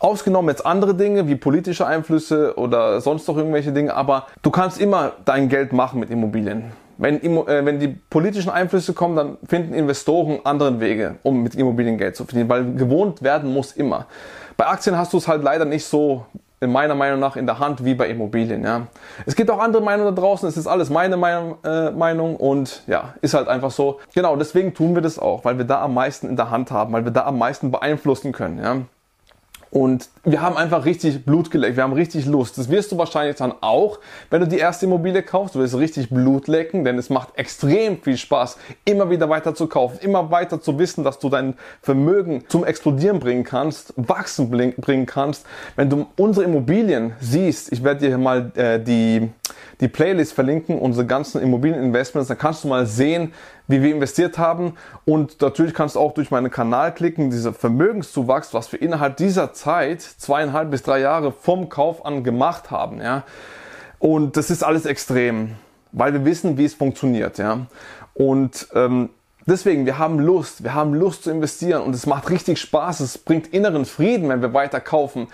Ausgenommen 0.00 0.48
jetzt 0.48 0.66
andere 0.66 0.96
Dinge 0.96 1.28
wie 1.28 1.36
politische 1.36 1.86
Einflüsse 1.86 2.58
oder 2.58 3.00
sonst 3.00 3.28
noch 3.28 3.36
irgendwelche 3.36 3.70
Dinge, 3.70 3.94
aber 3.94 4.26
du 4.42 4.50
kannst 4.50 4.80
immer 4.80 5.12
dein 5.24 5.48
Geld 5.48 5.72
machen 5.72 6.00
mit 6.00 6.10
Immobilien. 6.10 6.72
Wenn, 6.98 7.22
äh, 7.22 7.64
wenn 7.64 7.78
die 7.78 7.86
politischen 7.86 8.50
Einflüsse 8.50 8.94
kommen, 8.94 9.14
dann 9.14 9.38
finden 9.46 9.74
Investoren 9.74 10.40
andere 10.42 10.80
Wege, 10.80 11.14
um 11.22 11.40
mit 11.40 11.54
Immobilien 11.54 11.98
Geld 11.98 12.16
zu 12.16 12.24
verdienen, 12.24 12.48
weil 12.48 12.64
gewohnt 12.74 13.22
werden 13.22 13.52
muss 13.52 13.70
immer. 13.70 14.06
Bei 14.56 14.66
Aktien 14.66 14.98
hast 14.98 15.12
du 15.12 15.18
es 15.18 15.28
halt 15.28 15.44
leider 15.44 15.64
nicht 15.64 15.84
so 15.84 16.26
in 16.64 16.72
meiner 16.72 16.94
Meinung 16.94 17.20
nach 17.20 17.36
in 17.36 17.46
der 17.46 17.58
Hand 17.58 17.84
wie 17.84 17.94
bei 17.94 18.08
Immobilien. 18.08 18.64
Ja. 18.64 18.86
Es 19.26 19.36
gibt 19.36 19.50
auch 19.50 19.58
andere 19.58 19.82
Meinungen 19.82 20.14
da 20.14 20.20
draußen, 20.20 20.48
es 20.48 20.56
ist 20.56 20.66
alles 20.66 20.90
meine 20.90 21.16
Meinung, 21.16 21.56
äh, 21.64 21.90
Meinung 21.90 22.36
und 22.36 22.82
ja, 22.86 23.14
ist 23.20 23.34
halt 23.34 23.48
einfach 23.48 23.70
so. 23.70 24.00
Genau, 24.14 24.36
deswegen 24.36 24.74
tun 24.74 24.94
wir 24.94 25.02
das 25.02 25.18
auch, 25.18 25.44
weil 25.44 25.58
wir 25.58 25.64
da 25.64 25.82
am 25.82 25.94
meisten 25.94 26.28
in 26.28 26.36
der 26.36 26.50
Hand 26.50 26.70
haben, 26.70 26.92
weil 26.92 27.04
wir 27.04 27.12
da 27.12 27.24
am 27.24 27.38
meisten 27.38 27.70
beeinflussen 27.70 28.32
können. 28.32 28.58
Ja. 28.58 28.76
Und 29.74 30.08
wir 30.22 30.40
haben 30.40 30.56
einfach 30.56 30.84
richtig 30.84 31.24
Blut 31.24 31.50
geleckt, 31.50 31.76
wir 31.76 31.82
haben 31.82 31.94
richtig 31.94 32.26
Lust. 32.26 32.56
Das 32.58 32.68
wirst 32.68 32.92
du 32.92 32.96
wahrscheinlich 32.96 33.34
dann 33.34 33.52
auch, 33.60 33.98
wenn 34.30 34.40
du 34.40 34.46
die 34.46 34.58
erste 34.58 34.86
Immobilie 34.86 35.24
kaufst. 35.24 35.56
Du 35.56 35.58
wirst 35.58 35.76
richtig 35.76 36.10
Blut 36.10 36.46
lecken, 36.46 36.84
denn 36.84 36.96
es 36.96 37.10
macht 37.10 37.36
extrem 37.36 38.00
viel 38.00 38.16
Spaß, 38.16 38.56
immer 38.84 39.10
wieder 39.10 39.28
weiter 39.28 39.52
zu 39.52 39.66
kaufen, 39.66 39.98
immer 40.00 40.30
weiter 40.30 40.60
zu 40.60 40.78
wissen, 40.78 41.02
dass 41.02 41.18
du 41.18 41.28
dein 41.28 41.54
Vermögen 41.82 42.44
zum 42.46 42.64
Explodieren 42.64 43.18
bringen 43.18 43.42
kannst, 43.42 43.92
wachsen 43.96 44.48
bringen 44.48 45.06
kannst. 45.06 45.44
Wenn 45.74 45.90
du 45.90 46.06
unsere 46.18 46.46
Immobilien 46.46 47.14
siehst, 47.18 47.72
ich 47.72 47.82
werde 47.82 48.08
dir 48.08 48.16
mal 48.16 48.52
äh, 48.54 48.78
die, 48.78 49.28
die 49.80 49.88
Playlist 49.88 50.32
verlinken, 50.32 50.78
unsere 50.78 51.06
ganzen 51.06 51.40
Immobilieninvestments, 51.40 52.28
dann 52.28 52.38
kannst 52.38 52.64
du 52.64 52.68
mal 52.68 52.86
sehen, 52.86 53.32
wie 53.66 53.82
wir 53.82 53.94
investiert 53.94 54.38
haben. 54.38 54.74
Und 55.04 55.40
natürlich 55.40 55.74
kannst 55.74 55.96
du 55.96 56.00
auch 56.00 56.14
durch 56.14 56.30
meinen 56.30 56.50
Kanal 56.50 56.94
klicken, 56.94 57.30
dieser 57.30 57.52
Vermögenszuwachs, 57.52 58.54
was 58.54 58.70
wir 58.72 58.80
innerhalb 58.80 59.16
dieser 59.16 59.52
Zeit, 59.52 60.02
zweieinhalb 60.02 60.70
bis 60.70 60.82
drei 60.82 61.00
Jahre 61.00 61.32
vom 61.32 61.68
Kauf 61.68 62.04
an 62.04 62.24
gemacht 62.24 62.70
haben. 62.70 63.00
Ja. 63.00 63.24
Und 63.98 64.36
das 64.36 64.50
ist 64.50 64.62
alles 64.62 64.86
extrem, 64.86 65.52
weil 65.92 66.12
wir 66.12 66.24
wissen, 66.24 66.58
wie 66.58 66.64
es 66.64 66.74
funktioniert. 66.74 67.38
Ja. 67.38 67.66
Und 68.14 68.68
ähm, 68.74 69.10
deswegen, 69.46 69.86
wir 69.86 69.98
haben 69.98 70.20
Lust, 70.20 70.62
wir 70.62 70.74
haben 70.74 70.94
Lust 70.94 71.24
zu 71.24 71.30
investieren 71.30 71.82
und 71.82 71.94
es 71.94 72.06
macht 72.06 72.30
richtig 72.30 72.60
Spaß, 72.60 73.00
es 73.00 73.18
bringt 73.18 73.48
inneren 73.48 73.84
Frieden, 73.84 74.28
wenn 74.28 74.42
wir 74.42 74.54
weiter 74.54 74.80
kaufen. 74.80 75.28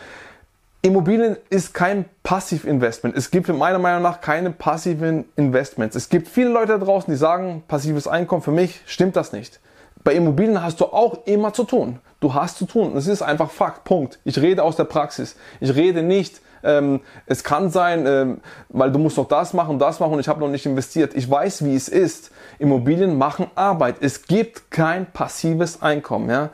Immobilien 0.83 1.37
ist 1.51 1.75
kein 1.75 2.07
Passivinvestment. 2.23 3.15
Es 3.15 3.31
gibt 3.31 3.49
meiner 3.49 3.79
Meinung 3.79 4.03
nach 4.03 4.23
keine 4.23 4.51
passiven 4.51 5.27
Investments. 5.37 5.95
Es 5.95 6.09
gibt 6.09 6.27
viele 6.27 6.49
Leute 6.49 6.79
da 6.79 6.85
draußen, 6.85 7.13
die 7.13 7.19
sagen, 7.19 7.63
passives 7.69 8.09
Einkommen, 8.09 8.41
für 8.41 8.51
mich 8.51 8.81
stimmt 8.87 9.15
das 9.15 9.33
nicht. 9.33 9.61
Bei 10.05 10.15
Immobilien 10.15 10.63
hast 10.63 10.81
du 10.81 10.87
auch 10.87 11.27
immer 11.27 11.53
zu 11.53 11.65
tun. 11.65 11.99
Du 12.21 12.33
hast 12.33 12.57
zu 12.57 12.65
tun. 12.65 12.97
Es 12.97 13.07
ist 13.07 13.21
einfach 13.21 13.51
Fakt. 13.51 13.85
Punkt. 13.85 14.21
Ich 14.25 14.41
rede 14.41 14.63
aus 14.63 14.77
der 14.77 14.85
Praxis. 14.85 15.37
Ich 15.61 15.75
rede 15.75 16.03
nicht, 16.03 16.41
ähm, 16.63 17.01
es 17.27 17.45
kann 17.45 17.71
sein, 17.71 18.07
ähm, 18.07 18.41
weil 18.69 18.93
du 18.93 18.99
musst 18.99 19.17
noch 19.17 19.29
das 19.29 19.53
machen 19.53 19.79
das 19.79 20.01
machen 20.01 20.15
und 20.15 20.21
ich 20.21 20.29
habe 20.29 20.41
noch 20.41 20.49
nicht 20.49 20.67
investiert. 20.67 21.15
Ich 21.15 21.31
weiß, 21.31 21.65
wie 21.65 21.75
es 21.75 21.89
ist. 21.89 22.31
Immobilien 22.59 23.17
machen 23.17 23.51
Arbeit. 23.55 23.97
Es 24.01 24.23
gibt 24.27 24.71
kein 24.71 25.07
passives 25.07 25.83
Einkommen. 25.83 26.29
Ja? 26.31 26.51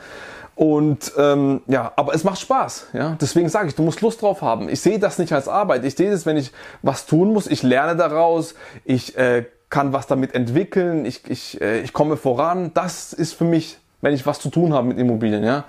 Und 0.57 1.13
ähm, 1.19 1.61
ja, 1.69 1.93
aber 1.95 2.15
es 2.15 2.25
macht 2.25 2.41
Spaß. 2.41 2.89
Ja? 2.95 3.17
Deswegen 3.21 3.49
sage 3.49 3.69
ich, 3.69 3.75
du 3.75 3.83
musst 3.83 4.01
Lust 4.01 4.23
drauf 4.23 4.43
haben. 4.43 4.69
Ich 4.69 4.81
sehe 4.81 4.99
das 4.99 5.19
nicht 5.19 5.33
als 5.33 5.47
Arbeit. 5.49 5.85
Ich 5.85 5.95
sehe 5.95 6.11
das, 6.11 6.27
wenn 6.27 6.37
ich 6.37 6.51
was 6.83 7.07
tun 7.07 7.33
muss. 7.33 7.47
Ich 7.47 7.63
lerne 7.63 7.95
daraus. 7.95 8.55
Ich 8.85 9.17
äh, 9.19 9.45
kann 9.69 9.93
was 9.93 10.07
damit 10.07 10.35
entwickeln, 10.35 11.05
ich, 11.05 11.29
ich, 11.29 11.61
äh, 11.61 11.81
ich 11.81 11.93
komme 11.93 12.17
voran. 12.17 12.71
Das 12.75 13.13
ist 13.13 13.33
für 13.35 13.45
mich, 13.45 13.79
wenn 14.01 14.15
ich 14.15 14.27
was 14.27 14.39
zu 14.39 14.49
tun 14.49 14.73
habe 14.73 14.87
mit 14.89 14.99
Immobilien, 14.99 15.45
ja. 15.45 15.65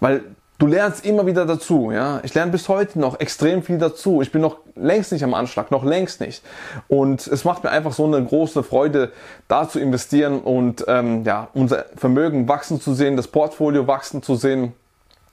Weil 0.00 0.22
du 0.62 0.68
lernst 0.68 1.04
immer 1.04 1.26
wieder 1.26 1.44
dazu, 1.44 1.90
ja. 1.90 2.20
Ich 2.22 2.34
lerne 2.34 2.52
bis 2.52 2.68
heute 2.68 3.00
noch 3.00 3.18
extrem 3.18 3.64
viel 3.64 3.78
dazu. 3.78 4.22
Ich 4.22 4.30
bin 4.30 4.40
noch 4.40 4.58
längst 4.76 5.10
nicht 5.10 5.24
am 5.24 5.34
Anschlag, 5.34 5.72
noch 5.72 5.82
längst 5.84 6.20
nicht. 6.20 6.44
Und 6.86 7.26
es 7.26 7.44
macht 7.44 7.64
mir 7.64 7.70
einfach 7.70 7.92
so 7.92 8.04
eine 8.04 8.24
große 8.24 8.62
Freude, 8.62 9.10
da 9.48 9.68
zu 9.68 9.80
investieren 9.80 10.40
und 10.40 10.84
ähm, 10.86 11.24
ja, 11.24 11.48
unser 11.52 11.86
Vermögen 11.96 12.46
wachsen 12.46 12.80
zu 12.80 12.94
sehen, 12.94 13.16
das 13.16 13.26
Portfolio 13.26 13.88
wachsen 13.88 14.22
zu 14.22 14.36
sehen 14.36 14.72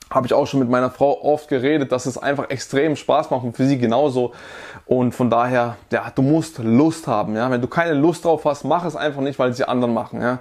habe 0.09 0.25
ich 0.25 0.33
auch 0.33 0.47
schon 0.47 0.59
mit 0.59 0.69
meiner 0.69 0.89
Frau 0.89 1.21
oft 1.21 1.49
geredet, 1.49 1.91
dass 1.91 2.07
es 2.07 2.17
einfach 2.17 2.49
extrem 2.49 2.95
Spaß 2.95 3.29
macht 3.29 3.43
und 3.43 3.55
für 3.55 3.65
sie 3.65 3.77
genauso. 3.77 4.33
Und 4.87 5.13
von 5.13 5.29
daher, 5.29 5.77
ja, 5.91 6.11
du 6.13 6.23
musst 6.23 6.57
Lust 6.57 7.05
haben, 7.05 7.35
ja. 7.35 7.51
Wenn 7.51 7.61
du 7.61 7.67
keine 7.67 7.93
Lust 7.93 8.25
drauf 8.25 8.43
hast, 8.45 8.63
mach 8.63 8.85
es 8.85 8.95
einfach 8.95 9.21
nicht, 9.21 9.37
weil 9.37 9.51
es 9.51 9.57
die 9.57 9.65
anderen 9.65 9.93
machen, 9.93 10.21
ja. 10.21 10.39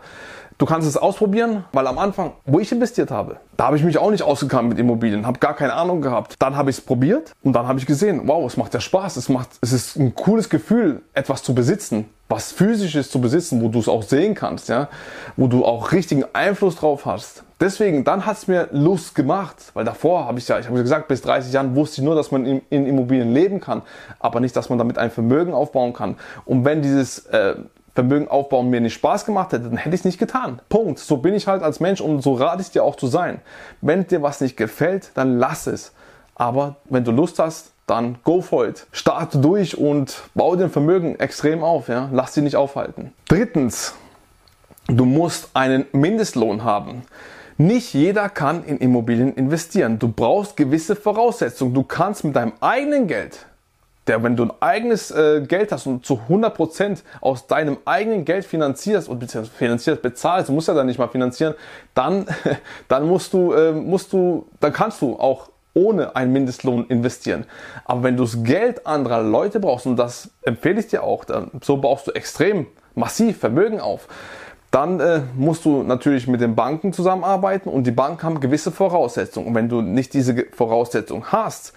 Du 0.59 0.67
kannst 0.67 0.89
es 0.89 0.97
ausprobieren, 0.97 1.65
weil 1.73 1.87
am 1.87 2.01
Anfang, 2.01 2.33
wo 2.45 2.59
ich 2.59 2.73
investiert 2.73 3.13
habe, 3.13 3.37
da 3.57 3.67
habe 3.67 3.77
ich 3.77 3.85
mich 3.85 3.97
auch 3.97 4.11
nicht 4.11 4.25
ausgekannt 4.25 4.69
mit 4.69 4.77
Immobilien, 4.81 5.25
habe 5.25 5.39
gar 5.39 5.55
keine 5.55 5.75
Ahnung 5.75 6.03
gehabt. 6.03 6.35
Dann 6.41 6.57
habe 6.57 6.71
ich 6.71 6.79
es 6.79 6.83
probiert 6.85 7.31
und 7.45 7.53
dann 7.53 7.69
habe 7.69 7.79
ich 7.79 7.87
gesehen, 7.87 8.23
wow, 8.25 8.45
es 8.45 8.57
macht 8.57 8.75
ja 8.75 8.81
Spaß, 8.81 9.19
es 9.19 9.29
macht, 9.29 9.51
es 9.61 9.73
ist 9.73 9.95
ein 9.95 10.17
cooles 10.17 10.49
Gefühl, 10.49 11.03
etwas 11.15 11.45
zu 11.45 11.55
besitzen, 11.55 12.07
was 12.29 12.51
physisches 12.51 13.09
zu 13.09 13.21
besitzen, 13.21 13.63
wo 13.63 13.69
du 13.69 13.79
es 13.79 13.87
auch 13.87 14.03
sehen 14.03 14.35
kannst, 14.35 14.69
ja, 14.69 14.89
wo 15.37 15.47
du 15.47 15.65
auch 15.65 15.93
richtigen 15.93 16.25
Einfluss 16.33 16.75
drauf 16.75 17.07
hast. 17.07 17.45
Deswegen, 17.61 18.03
dann 18.03 18.27
hat 18.27 18.39
es 18.39 18.49
mir 18.49 18.69
Lust 18.73 19.15
gemacht, 19.15 19.71
weil 19.75 19.85
davor 19.85 20.27
habe 20.27 20.41
ich 20.41 20.49
ja, 20.49 20.59
ich 20.59 20.67
habe 20.67 20.83
gesagt, 20.83 21.07
bis 21.07 21.23
30 21.23 21.53
Jahren 21.53 21.77
wusste 21.77 22.01
ich 22.01 22.05
nur, 22.05 22.17
dass 22.17 22.33
man 22.33 22.45
in, 22.45 22.63
in, 22.69 22.85
Immobilien 22.85 23.33
leben 23.33 23.61
kann, 23.61 23.83
aber 24.19 24.41
nicht, 24.41 24.57
dass 24.57 24.71
man 24.71 24.79
damit 24.79 24.99
ein 24.99 25.13
Vermögen 25.13 25.55
aufbauen 25.55 25.93
kann. 25.93 26.17
Und 26.45 26.65
wenn 26.65 26.83
dieses 26.83 27.27
äh, 27.27 27.55
Vermögen 27.99 28.29
aufbauen 28.29 28.71
mir 28.71 28.81
nicht 28.81 28.95
Spaß 28.95 29.25
gemacht 29.25 29.53
hätte, 29.53 29.65
dann 29.65 29.77
hätte 29.77 29.93
ich 29.93 30.03
es 30.03 30.05
nicht 30.05 30.21
getan. 30.21 30.61
Punkt. 30.69 31.01
So 31.01 31.17
bin 31.17 31.35
ich 31.35 31.49
halt 31.49 31.65
als 31.65 31.81
Mensch 31.81 32.01
und 32.01 32.23
so 32.23 32.35
rate 32.35 32.63
ich 32.63 32.71
dir 32.71 32.85
auch 32.85 32.95
zu 32.95 33.09
sein. 33.09 33.41
Wenn 33.81 34.07
dir 34.07 34.23
was 34.23 34.41
nicht 34.41 34.57
gefällt, 34.57 35.11
dann 35.15 35.37
lass 35.41 35.67
es. 35.67 35.91
Aber 36.37 36.77
wenn 36.85 37.03
du 37.03 37.11
Lust 37.11 37.41
hast, 37.41 37.73
dann 37.89 38.19
go 38.23 38.41
for 38.41 38.69
it. 38.69 38.87
Starte 38.93 39.39
durch 39.39 39.79
und 39.79 40.23
baue 40.37 40.57
dein 40.57 40.71
Vermögen 40.71 41.19
extrem 41.19 41.65
auf. 41.65 41.89
Ja? 41.89 42.09
Lass 42.13 42.35
dich 42.35 42.45
nicht 42.45 42.55
aufhalten. 42.55 43.13
Drittens, 43.27 43.97
du 44.87 45.05
musst 45.05 45.51
einen 45.55 45.85
Mindestlohn 45.91 46.63
haben. 46.63 47.03
Nicht 47.57 47.95
jeder 47.95 48.29
kann 48.29 48.63
in 48.63 48.79
Immobilien 48.79 49.35
investieren. 49.35 49.99
Du 49.99 50.07
brauchst 50.07 50.57
gewisse 50.57 50.95
Voraussetzungen. 50.95 51.75
Du 51.75 51.83
kannst 51.83 52.23
mit 52.23 52.37
deinem 52.37 52.53
eigenen 52.61 53.09
Geld 53.09 53.45
der, 54.09 54.23
wenn 54.23 54.37
du 54.37 54.45
ein 54.45 54.53
eigenes 54.61 55.11
äh, 55.11 55.43
Geld 55.47 55.71
hast 55.73 55.87
und 55.87 56.05
zu 56.05 56.21
100% 56.29 56.99
aus 57.21 57.47
deinem 57.47 57.79
eigenen 57.85 58.25
Geld 58.25 58.45
finanzierst 58.45 59.09
und 59.09 59.25
finanzierst, 59.31 60.03
bezahlst, 60.03 60.49
du 60.49 60.53
musst 60.53 60.69
ja 60.69 60.75
dann 60.75 60.87
nicht 60.87 60.99
mal 60.99 61.09
finanzieren, 61.09 61.55
dann, 61.95 62.27
dann 62.89 63.07
musst 63.07 63.33
du, 63.33 63.53
äh, 63.53 63.73
musst 63.73 64.13
du, 64.13 64.47
dann 64.61 64.73
kannst 64.73 65.03
du 65.03 65.19
auch 65.19 65.51
ohne 65.75 66.17
einen 66.17 66.33
Mindestlohn 66.33 66.87
investieren. 66.87 67.45
Aber 67.85 68.03
wenn 68.03 68.17
du 68.17 68.25
das 68.25 68.43
Geld 68.43 68.87
anderer 68.87 69.23
Leute 69.23 69.61
brauchst, 69.61 69.87
und 69.87 69.97
das 69.97 70.31
empfehle 70.43 70.81
ich 70.81 70.89
dir 70.89 71.05
auch, 71.05 71.25
dann, 71.25 71.51
so 71.63 71.77
baust 71.77 72.07
du 72.09 72.13
extrem 72.13 72.67
massiv 72.95 73.39
Vermögen 73.39 73.81
auf, 73.81 74.09
dann 74.71 75.01
äh, 75.01 75.23
musst 75.37 75.65
du 75.65 75.83
natürlich 75.83 76.27
mit 76.27 76.41
den 76.41 76.55
Banken 76.55 76.93
zusammenarbeiten 76.93 77.71
und 77.71 77.87
die 77.87 77.91
Banken 77.91 78.23
haben 78.23 78.41
gewisse 78.41 78.71
Voraussetzungen. 78.71 79.49
Und 79.49 79.55
wenn 79.55 79.69
du 79.69 79.81
nicht 79.81 80.13
diese 80.13 80.35
Voraussetzungen 80.53 81.33
hast, 81.33 81.73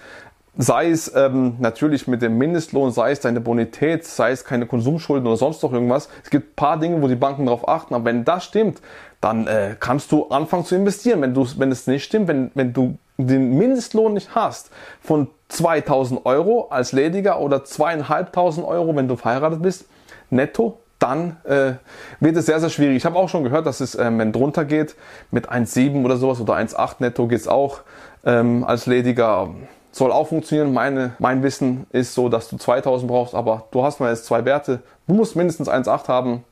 Sei 0.58 0.89
es 0.89 1.13
ähm, 1.15 1.55
natürlich 1.60 2.08
mit 2.08 2.22
dem 2.22 2.38
Mindestlohn, 2.38 2.91
sei 2.91 3.12
es 3.12 3.22
deine 3.22 3.39
Bonität, 3.39 4.05
sei 4.05 4.31
es 4.31 4.43
keine 4.43 4.65
Konsumschulden 4.65 5.25
oder 5.25 5.38
sonst 5.38 5.63
noch 5.63 5.72
irgendwas. 5.72 6.10
Es 6.24 6.29
gibt 6.29 6.58
paar 6.58 6.77
Dinge, 6.77 7.01
wo 7.01 7.08
die 7.08 7.15
Banken 7.15 7.46
darauf 7.46 7.67
achten. 7.70 7.96
Aber 7.96 8.05
wenn 8.05 8.25
das 8.25 8.43
stimmt, 8.43 8.81
dann 9.22 9.48
äh, 9.48 9.75
kannst 9.79 10.12
du 10.12 10.27
anfangen 10.27 10.65
zu 10.65 10.75
investieren. 10.75 11.22
Wenn, 11.22 11.34
du, 11.34 11.48
wenn 11.58 11.72
es 11.72 11.88
nicht 11.88 12.03
stimmt, 12.03 12.27
wenn, 12.27 12.51
wenn 12.53 12.74
du 12.74 12.98
den 13.17 13.58
Mindestlohn 13.58 14.13
nicht 14.13 14.36
hast 14.36 14.72
von 15.01 15.29
2000 15.48 16.25
Euro 16.25 16.67
als 16.70 16.91
Lediger 16.91 17.39
oder 17.39 17.63
2500 17.63 18.70
Euro, 18.70 18.96
wenn 18.96 19.08
du 19.08 19.15
verheiratet 19.15 19.62
bist, 19.62 19.86
netto, 20.29 20.79
dann 21.00 21.38
äh, 21.46 21.74
wird 22.20 22.36
es 22.38 22.46
sehr, 22.46 22.60
sehr 22.60 22.70
schwierig. 22.70 22.98
Ich 22.98 23.05
habe 23.05 23.17
auch 23.17 23.29
schon 23.29 23.43
gehört, 23.43 23.65
dass 23.65 23.79
es, 23.79 23.96
ähm, 23.96 24.20
wenn 24.20 24.31
drunter 24.31 24.65
geht, 24.65 24.96
mit 25.31 25.50
1,7 25.50 26.03
oder 26.03 26.17
sowas 26.17 26.41
oder 26.41 26.55
1,8 26.55 26.96
netto 27.00 27.27
geht 27.27 27.39
es 27.39 27.48
auch 27.48 27.81
ähm, 28.25 28.63
als 28.63 28.86
Lediger 28.86 29.50
soll 29.92 30.12
auch 30.12 30.28
funktionieren. 30.28 30.74
Meine, 30.74 31.16
mein 31.20 31.44
Wissen 31.44 31.86
ist 31.92 32.14
so, 32.14 32.30
dass 32.30 32.50
du 32.50 32.58
2000 32.58 33.10
brauchst, 33.10 33.36
aber 33.36 33.66
du 33.72 33.84
hast 33.84 34.00
mal 34.00 34.10
jetzt 34.10 34.26
zwei 34.26 34.46
Werte. 34.46 34.82
Du 35.08 35.14
musst 35.14 35.36
mindestens 35.36 35.70
1,8 35.70 36.08
haben. 36.08 36.44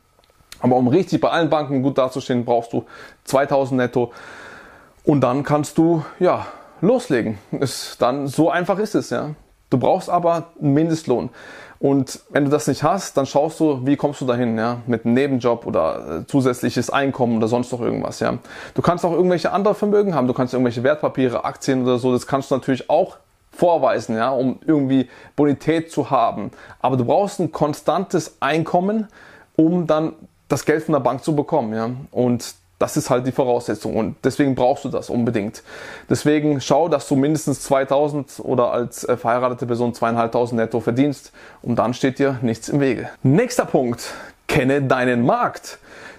Aber 0.62 0.76
um 0.76 0.88
richtig 0.88 1.22
bei 1.22 1.30
allen 1.30 1.50
Banken 1.50 1.84
gut 1.84 1.98
dazustehen, 1.98 2.44
brauchst 2.44 2.74
du 2.74 2.86
2000 3.24 3.78
netto. 3.78 4.12
Und 5.06 5.22
dann 5.22 5.44
kannst 5.44 5.78
du, 5.78 6.04
ja, 6.20 6.48
loslegen. 6.82 7.38
Ist 7.52 8.02
dann, 8.02 8.28
so 8.28 8.50
einfach 8.50 8.78
ist 8.80 8.96
es, 8.96 9.10
ja. 9.10 9.32
Du 9.70 9.78
brauchst 9.78 10.10
aber 10.10 10.48
einen 10.60 10.74
Mindestlohn. 10.74 11.30
Und 11.80 12.20
wenn 12.30 12.44
du 12.44 12.52
das 12.52 12.68
nicht 12.68 12.84
hast, 12.84 13.16
dann 13.16 13.26
schaust 13.26 13.60
du, 13.62 13.86
wie 13.86 13.96
kommst 13.96 14.20
du 14.20 14.26
dahin, 14.26 14.58
ja, 14.58 14.80
mit 14.86 15.06
einem 15.06 15.14
Nebenjob 15.14 15.66
oder 15.66 16.20
äh, 16.20 16.28
zusätzliches 16.28 16.90
Einkommen 16.90 17.38
oder 17.38 17.48
sonst 17.48 17.72
noch 17.72 17.80
irgendwas, 17.80 18.20
ja. 18.20 18.38
Du 18.74 18.82
kannst 18.82 19.06
auch 19.06 19.14
irgendwelche 19.14 19.54
andere 19.54 19.76
Vermögen 19.76 20.14
haben, 20.14 20.28
du 20.28 20.34
kannst 20.34 20.54
irgendwelche 20.54 20.84
Wertpapiere, 20.84 21.46
Aktien 21.46 21.84
oder 21.84 21.98
so, 21.98 22.12
das 22.12 22.28
kannst 22.28 22.52
du 22.52 22.56
natürlich 22.56 22.90
auch 22.90 23.18
vorweisen, 23.60 24.16
ja, 24.16 24.30
um 24.30 24.60
irgendwie 24.66 25.10
Bonität 25.36 25.92
zu 25.92 26.10
haben. 26.10 26.52
Aber 26.80 26.96
du 26.96 27.06
brauchst 27.06 27.40
ein 27.40 27.52
konstantes 27.52 28.38
Einkommen, 28.40 29.08
um 29.56 29.86
dann 29.86 30.14
das 30.48 30.66
Geld 30.66 30.84
von 30.84 30.94
der 30.94 31.02
Bank 31.02 31.24
zu 31.24 31.36
bekommen, 31.36 31.74
ja. 31.74 31.90
Und 32.12 32.56
das 32.80 32.96
ist 32.96 33.10
halt 33.10 33.28
die 33.28 33.34
Voraussetzung 33.34 33.98
und 33.98 34.16
deswegen 34.24 34.56
brauchst 34.56 34.86
du 34.86 34.90
das 34.90 35.10
unbedingt. 35.10 35.64
Deswegen 36.10 36.62
schau, 36.62 36.88
dass 36.88 37.10
du 37.10 37.16
mindestens 37.18 37.62
2000 37.64 38.40
oder 38.40 38.72
als 38.72 39.04
äh, 39.04 39.18
verheiratete 39.18 39.68
Person 39.68 39.94
2500 39.94 40.54
netto 40.54 40.80
verdienst 40.80 41.34
und 41.62 41.78
dann 41.78 41.94
steht 41.94 42.20
dir 42.20 42.40
nichts 42.42 42.70
im 42.70 42.80
Wege. 42.80 43.10
Nächster 43.22 43.66
Punkt. 43.66 44.14
Kenne 44.48 44.82
deinen 44.82 45.26
Markt. 45.26 45.78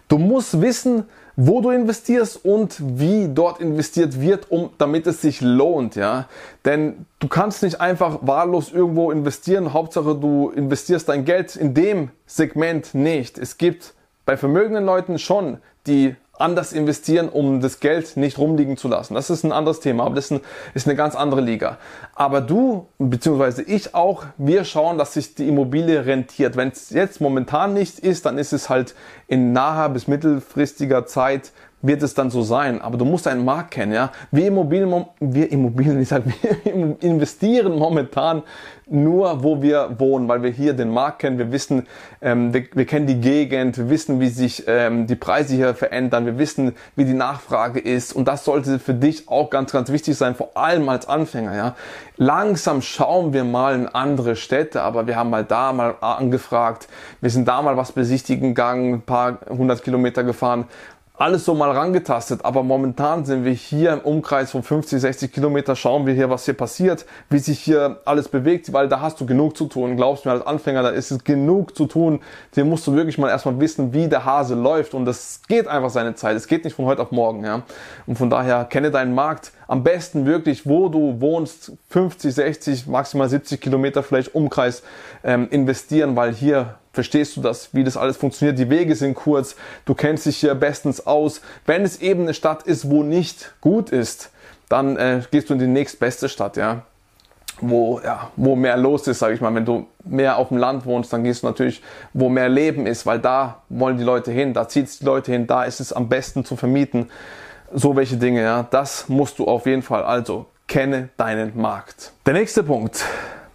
Du 0.09 0.19
musst 0.19 0.61
wissen, 0.61 1.09
wo 1.43 1.63
du 1.63 1.71
investierst 1.71 2.45
und 2.45 2.77
wie 2.79 3.27
dort 3.33 3.61
investiert 3.61 4.21
wird, 4.21 4.51
um, 4.51 4.69
damit 4.77 5.07
es 5.07 5.23
sich 5.23 5.41
lohnt, 5.41 5.97
ja. 5.97 6.29
Denn 6.67 7.07
du 7.19 7.29
kannst 7.29 7.63
nicht 7.63 7.81
einfach 7.81 8.19
wahllos 8.21 8.71
irgendwo 8.71 9.11
investieren. 9.11 9.73
Hauptsache 9.73 10.17
du 10.17 10.51
investierst 10.51 11.09
dein 11.09 11.25
Geld 11.25 11.57
in 11.57 11.73
dem 11.73 12.11
Segment 12.27 12.95
nicht. 12.95 13.39
Es 13.39 13.57
gibt 13.57 13.95
bei 14.27 14.37
vermögenden 14.37 14.85
Leuten 14.85 15.19
schon, 15.19 15.59
die 15.87 16.15
anders 16.41 16.73
investieren, 16.73 17.29
um 17.29 17.61
das 17.61 17.81
Geld 17.81 18.17
nicht 18.17 18.39
rumliegen 18.39 18.77
zu 18.77 18.89
lassen. 18.89 19.15
Das 19.15 19.31
ist 19.31 19.45
ein 19.45 19.53
anderes 19.53 19.81
Thema, 19.81 20.05
aber 20.05 20.15
das 20.15 20.31
ist 20.75 20.87
eine 20.87 20.97
ganz 20.97 21.15
andere 21.15 21.41
Liga. 21.41 21.79
Aber 22.15 22.41
du, 22.41 22.89
beziehungsweise 22.99 23.63
ich 23.63 23.95
auch, 23.95 24.25
wir 24.39 24.65
schauen, 24.65 24.99
dass 24.99 25.15
sich 25.15 25.35
die 25.35 25.49
Immobilie 25.49 26.07
rentiert. 26.07 26.57
Wenn 26.57 26.69
es 26.69 26.91
jetzt 26.91 27.21
momentan 27.21 27.75
nicht 27.75 27.99
ist, 27.99 28.27
dann 28.27 28.39
ist 28.39 28.53
es 28.53 28.69
halt 28.69 28.95
in 29.29 29.53
naher 29.53 29.89
bis 29.89 30.09
mittelfristiger 30.09 31.07
Zeit 31.07 31.53
wird 31.83 32.03
es 32.03 32.15
dann 32.15 32.31
so 32.31 32.43
sein. 32.43 32.81
Aber 32.83 32.97
du 32.97 33.05
musst 33.05 33.27
deinen 33.27 33.45
Markt 33.45 33.73
kennen, 33.73 33.93
ja. 33.93 34.13
Wir 34.31 34.49
Immobilien, 34.49 35.07
wir 35.21 35.51
Immobilien, 35.51 36.01
ich 36.03 36.09
sag, 36.09 36.23
wir 36.27 36.97
investieren 37.01 37.79
momentan 37.79 38.43
nur, 38.93 39.45
wo 39.45 39.63
wir 39.63 39.99
wohnen, 39.99 40.29
weil 40.29 40.43
wir 40.43 40.51
hier 40.51 40.73
den 40.73 40.91
Markt 40.91 41.21
kennen. 41.21 41.39
Wir 41.39 41.53
wissen, 41.53 41.87
ähm, 42.21 42.53
wir, 42.53 42.65
wir, 42.75 42.85
kennen 42.87 43.07
die 43.07 43.21
Gegend, 43.21 43.79
wir 43.79 43.89
wissen, 43.89 44.19
wie 44.19 44.29
sich 44.29 44.65
ähm, 44.67 45.07
die 45.07 45.15
Preise 45.15 45.55
hier 45.55 45.75
verändern, 45.75 46.27
wir 46.27 46.39
wissen, 46.39 46.75
wie 46.97 47.05
die 47.05 47.15
Nachfrage 47.15 47.79
ist. 47.79 48.13
Und 48.13 48.27
das 48.27 48.45
sollte 48.45 48.81
für 48.81 48.95
dich 48.95 49.29
auch 49.29 49.49
ganz, 49.49 49.73
ganz 49.73 49.93
wichtig 49.93 50.17
sein, 50.17 50.35
vor 50.35 50.57
allem 50.57 50.89
als 50.89 51.09
Anfänger, 51.09 51.57
ja. 51.57 51.77
Langsam 52.17 52.83
schauen 52.83 53.33
wir 53.33 53.45
mal 53.45 53.75
in 53.77 53.87
andere 53.87 54.37
Städte, 54.37 54.83
aber 54.83 55.07
wir 55.07 55.17
haben 55.17 55.31
mal 55.31 55.45
da 55.45 55.73
mal 55.73 55.95
angefragt, 56.01 56.89
wir 57.21 57.31
sind 57.31 57.49
da 57.49 57.63
mal 57.63 57.77
was 57.77 57.93
besichtigen 57.93 58.49
gegangen, 58.49 58.95
ein 58.95 59.03
paar 59.03 59.39
hundert 59.49 59.83
Kilometer 59.83 60.25
gefahren 60.25 60.67
alles 61.21 61.45
so 61.45 61.55
mal 61.55 61.71
rangetastet, 61.71 62.47
aber 62.47 62.63
momentan 62.63 63.27
sind 63.27 63.45
wir 63.45 63.53
hier 63.53 63.93
im 63.93 64.01
Umkreis 64.01 64.53
von 64.53 64.63
50, 64.63 65.03
60 65.03 65.31
Kilometer, 65.31 65.77
schauen 65.77 66.07
wir 66.07 66.15
hier, 66.15 66.31
was 66.31 66.47
hier 66.47 66.55
passiert, 66.55 67.05
wie 67.29 67.39
sich 67.39 67.61
hier 67.61 68.01
alles 68.07 68.29
bewegt, 68.29 68.73
weil 68.73 68.89
da 68.89 69.03
hast 69.03 69.21
du 69.21 69.27
genug 69.27 69.55
zu 69.55 69.67
tun. 69.67 69.99
Glaubst 69.99 70.25
mir 70.25 70.33
als 70.33 70.47
Anfänger, 70.47 70.83
da 70.83 70.89
ist 70.89 71.11
es 71.11 71.23
genug 71.23 71.77
zu 71.77 71.85
tun. 71.85 72.21
Hier 72.55 72.65
musst 72.65 72.87
du 72.87 72.95
wirklich 72.95 73.19
mal 73.19 73.29
erstmal 73.29 73.61
wissen, 73.61 73.93
wie 73.93 74.09
der 74.09 74.25
Hase 74.25 74.55
läuft 74.55 74.95
und 74.95 75.05
das 75.05 75.43
geht 75.47 75.69
einfach 75.69 75.91
seine 75.91 76.15
Zeit. 76.15 76.39
Es 76.39 76.47
geht 76.47 76.65
nicht 76.65 76.75
von 76.75 76.87
heute 76.87 77.03
auf 77.03 77.11
morgen, 77.11 77.45
ja. 77.45 77.65
Und 78.07 78.17
von 78.17 78.31
daher 78.31 78.65
kenne 78.65 78.91
deinen 78.91 79.15
Markt 79.15 79.53
am 79.69 79.83
besten 79.83 80.25
wirklich, 80.25 80.67
wo 80.67 80.89
du 80.89 81.21
wohnst, 81.21 81.73
50, 81.91 82.35
60, 82.35 82.87
maximal 82.87 83.29
70 83.29 83.61
Kilometer 83.61 84.03
vielleicht 84.03 84.35
Umkreis 84.35 84.83
ähm, 85.23 85.49
investieren, 85.51 86.17
weil 86.17 86.33
hier 86.33 86.77
verstehst 86.93 87.37
du 87.37 87.41
das, 87.41 87.73
wie 87.73 87.85
das 87.85 87.97
alles 87.97 88.17
funktioniert. 88.17 88.59
Die 88.59 88.71
Wege 88.71 88.95
sind 88.95 89.15
kurz, 89.15 89.57
du 89.85 89.95
kennst 89.95 90.27
dich 90.27 90.39
hier 90.39 90.55
bestens 90.55 91.07
aus. 91.07 91.41
Wenn 91.67 91.83
es 91.83 92.01
eben 92.01 92.23
eine 92.23 92.35
Stadt 92.35 92.65
ist, 92.65 92.91
wo 92.91 93.03
nicht 93.03 93.53
gut 93.61 93.91
ist, 93.91 94.31
dann 94.69 94.97
äh, 94.97 95.23
gehst 95.31 95.51
du 95.51 95.55
in 95.55 95.61
die 95.61 95.67
nächstbeste 95.67 96.29
Stadt, 96.29 96.57
ja. 96.57 96.83
wo, 97.61 98.01
ja, 98.01 98.31
wo 98.37 98.57
mehr 98.57 98.77
los 98.77 99.07
ist, 99.07 99.19
sage 99.19 99.35
ich 99.35 99.41
mal. 99.41 99.55
Wenn 99.55 99.65
du 99.65 99.87
mehr 100.05 100.37
auf 100.37 100.49
dem 100.49 100.59
Land 100.59 100.87
wohnst, 100.87 101.13
dann 101.13 101.25
gehst 101.25 101.43
du 101.43 101.47
natürlich, 101.47 101.83
wo 102.13 102.29
mehr 102.29 102.49
Leben 102.49 102.87
ist, 102.87 103.07
weil 103.07 103.19
da 103.19 103.63
wollen 103.69 103.99
die 103.99 104.05
Leute 104.05 104.31
hin, 104.31 104.55
da 104.55 104.69
zieht 104.69 104.87
es 104.87 104.99
die 105.01 105.05
Leute 105.05 105.33
hin, 105.33 105.47
da 105.47 105.65
ist 105.65 105.81
es 105.81 105.93
am 105.93 106.09
besten 106.09 106.45
zu 106.45 106.57
vermieten. 106.57 107.11
So 107.73 107.95
welche 107.95 108.17
Dinge, 108.17 108.43
ja. 108.43 108.67
Das 108.71 109.09
musst 109.09 109.39
du 109.39 109.47
auf 109.47 109.67
jeden 109.67 109.83
Fall. 109.83 110.03
Also 110.03 110.47
kenne 110.67 111.09
deinen 111.17 111.61
Markt. 111.61 112.13
Der 112.27 112.35
nächste 112.35 112.63
Punkt. 112.63 113.05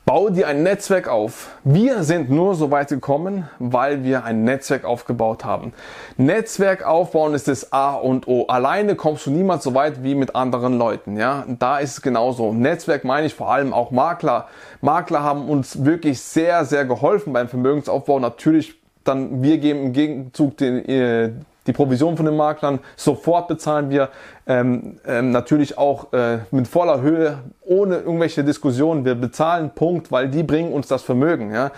Bau 0.05 0.29
dir 0.29 0.47
ein 0.47 0.61
Netzwerk 0.61 1.07
auf. 1.07 1.55
Wir 1.63 2.03
sind 2.03 2.29
nur 2.29 2.53
so 2.53 2.69
weit 2.69 2.89
gekommen, 2.89 3.49
weil 3.57 4.03
wir 4.03 4.23
ein 4.23 4.43
Netzwerk 4.43 4.85
aufgebaut 4.85 5.43
haben. 5.43 5.73
Netzwerk 6.15 6.85
aufbauen 6.85 7.33
ist 7.33 7.47
das 7.47 7.73
A 7.73 7.95
und 7.95 8.27
O. 8.27 8.45
Alleine 8.45 8.93
kommst 8.93 9.25
du 9.25 9.31
niemals 9.31 9.63
so 9.63 9.73
weit 9.73 10.03
wie 10.03 10.13
mit 10.13 10.35
anderen 10.35 10.77
Leuten. 10.77 11.17
Ja, 11.17 11.43
da 11.47 11.79
ist 11.79 11.93
es 11.93 12.01
genauso. 12.03 12.53
Netzwerk 12.53 13.03
meine 13.03 13.25
ich 13.25 13.33
vor 13.33 13.51
allem 13.51 13.73
auch 13.73 13.89
Makler. 13.89 14.47
Makler 14.79 15.23
haben 15.23 15.49
uns 15.49 15.83
wirklich 15.85 16.21
sehr, 16.21 16.65
sehr 16.65 16.85
geholfen 16.85 17.33
beim 17.33 17.47
Vermögensaufbau. 17.47 18.19
Natürlich 18.19 18.79
dann 19.03 19.41
wir 19.41 19.57
geben 19.57 19.85
im 19.85 19.93
Gegenzug 19.93 20.57
den, 20.57 20.87
äh, 20.87 21.31
die 21.67 21.73
Provision 21.73 22.15
von 22.15 22.25
den 22.25 22.35
Maklern 22.35 22.79
sofort 22.95 23.47
bezahlen 23.47 23.89
wir 23.89 24.09
ähm, 24.47 24.99
ähm, 25.05 25.31
natürlich 25.31 25.77
auch 25.77 26.13
äh, 26.13 26.39
mit 26.51 26.67
voller 26.67 27.01
Höhe, 27.01 27.39
ohne 27.61 27.97
irgendwelche 27.97 28.43
Diskussionen. 28.43 29.05
Wir 29.05 29.15
bezahlen 29.15 29.71
Punkt, 29.71 30.11
weil 30.11 30.29
die 30.29 30.43
bringen 30.43 30.71
uns 30.71 30.87
das 30.87 31.01
Vermögen. 31.01 31.53
Ja? 31.53 31.71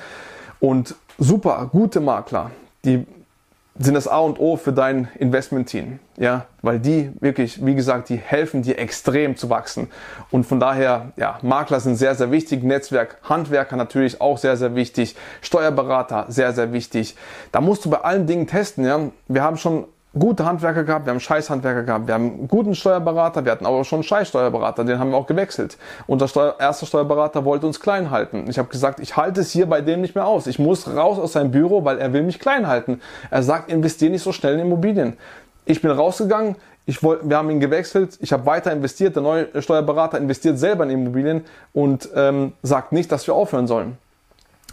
Und 0.59 0.95
super, 1.17 1.69
gute 1.71 1.99
Makler, 1.99 2.51
die 2.83 3.05
sind 3.79 3.93
das 3.93 4.07
A 4.07 4.19
und 4.19 4.39
O 4.39 4.57
für 4.57 4.73
dein 4.73 5.07
Investmentteam, 5.19 5.99
ja, 6.17 6.45
weil 6.63 6.79
die 6.79 7.11
wirklich, 7.21 7.63
wie 7.65 7.75
gesagt, 7.75 8.09
die 8.09 8.17
helfen 8.17 8.63
dir 8.63 8.79
extrem 8.79 9.37
zu 9.37 9.49
wachsen. 9.49 9.89
Und 10.31 10.45
von 10.45 10.59
daher, 10.59 11.11
ja, 11.15 11.37
Makler 11.43 11.79
sind 11.79 11.95
sehr, 11.95 12.15
sehr 12.15 12.31
wichtig, 12.31 12.63
Netzwerk, 12.63 13.17
Handwerker 13.23 13.75
natürlich 13.75 14.19
auch 14.19 14.39
sehr, 14.39 14.57
sehr 14.57 14.75
wichtig, 14.75 15.15
Steuerberater 15.41 16.25
sehr, 16.27 16.53
sehr 16.53 16.73
wichtig. 16.73 17.15
Da 17.51 17.61
musst 17.61 17.85
du 17.85 17.91
bei 17.91 17.99
allen 17.99 18.25
Dingen 18.25 18.47
testen, 18.47 18.85
ja. 18.85 18.99
Wir 19.27 19.43
haben 19.43 19.57
schon 19.57 19.85
gute 20.17 20.45
Handwerker 20.45 20.83
gehabt, 20.83 21.05
wir 21.05 21.11
haben 21.11 21.19
Scheißhandwerker 21.19 21.83
gehabt, 21.83 22.07
wir 22.07 22.15
haben 22.15 22.31
einen 22.31 22.47
guten 22.47 22.73
Steuerberater, 22.73 23.45
wir 23.45 23.51
hatten 23.51 23.65
aber 23.65 23.83
schon 23.83 23.97
einen 23.97 24.03
Scheißsteuerberater, 24.03 24.83
den 24.83 24.97
haben 24.97 25.11
wir 25.11 25.17
auch 25.17 25.27
gewechselt. 25.27 25.77
Unser 26.07 26.27
Steuer, 26.27 26.55
erster 26.59 26.85
Steuerberater 26.87 27.45
wollte 27.45 27.67
uns 27.67 27.79
klein 27.79 28.09
halten. 28.09 28.45
Ich 28.49 28.57
habe 28.57 28.69
gesagt, 28.69 28.99
ich 28.99 29.15
halte 29.15 29.41
es 29.41 29.51
hier 29.51 29.67
bei 29.67 29.81
dem 29.81 30.01
nicht 30.01 30.15
mehr 30.15 30.25
aus. 30.25 30.47
Ich 30.47 30.57
muss 30.57 30.87
raus 30.87 31.19
aus 31.19 31.33
seinem 31.33 31.51
Büro, 31.51 31.85
weil 31.85 31.99
er 31.99 32.13
will 32.13 32.23
mich 32.23 32.39
klein 32.39 32.67
halten. 32.67 33.01
Er 33.29 33.43
sagt, 33.43 33.69
investiere 33.71 34.11
nicht 34.11 34.23
so 34.23 34.31
schnell 34.31 34.55
in 34.55 34.61
Immobilien. 34.61 35.17
Ich 35.67 35.81
bin 35.81 35.91
rausgegangen, 35.91 36.55
ich 36.85 37.03
wollt, 37.03 37.29
wir 37.29 37.37
haben 37.37 37.49
ihn 37.49 37.59
gewechselt, 37.59 38.17
ich 38.21 38.31
habe 38.31 38.45
weiter 38.45 38.71
investiert, 38.71 39.15
der 39.15 39.23
neue 39.23 39.61
Steuerberater 39.61 40.17
investiert 40.17 40.57
selber 40.57 40.85
in 40.85 40.91
Immobilien 40.91 41.43
und 41.73 42.07
ähm, 42.15 42.53
sagt 42.63 42.93
nicht, 42.93 43.11
dass 43.11 43.27
wir 43.27 43.35
aufhören 43.35 43.67
sollen. 43.67 43.97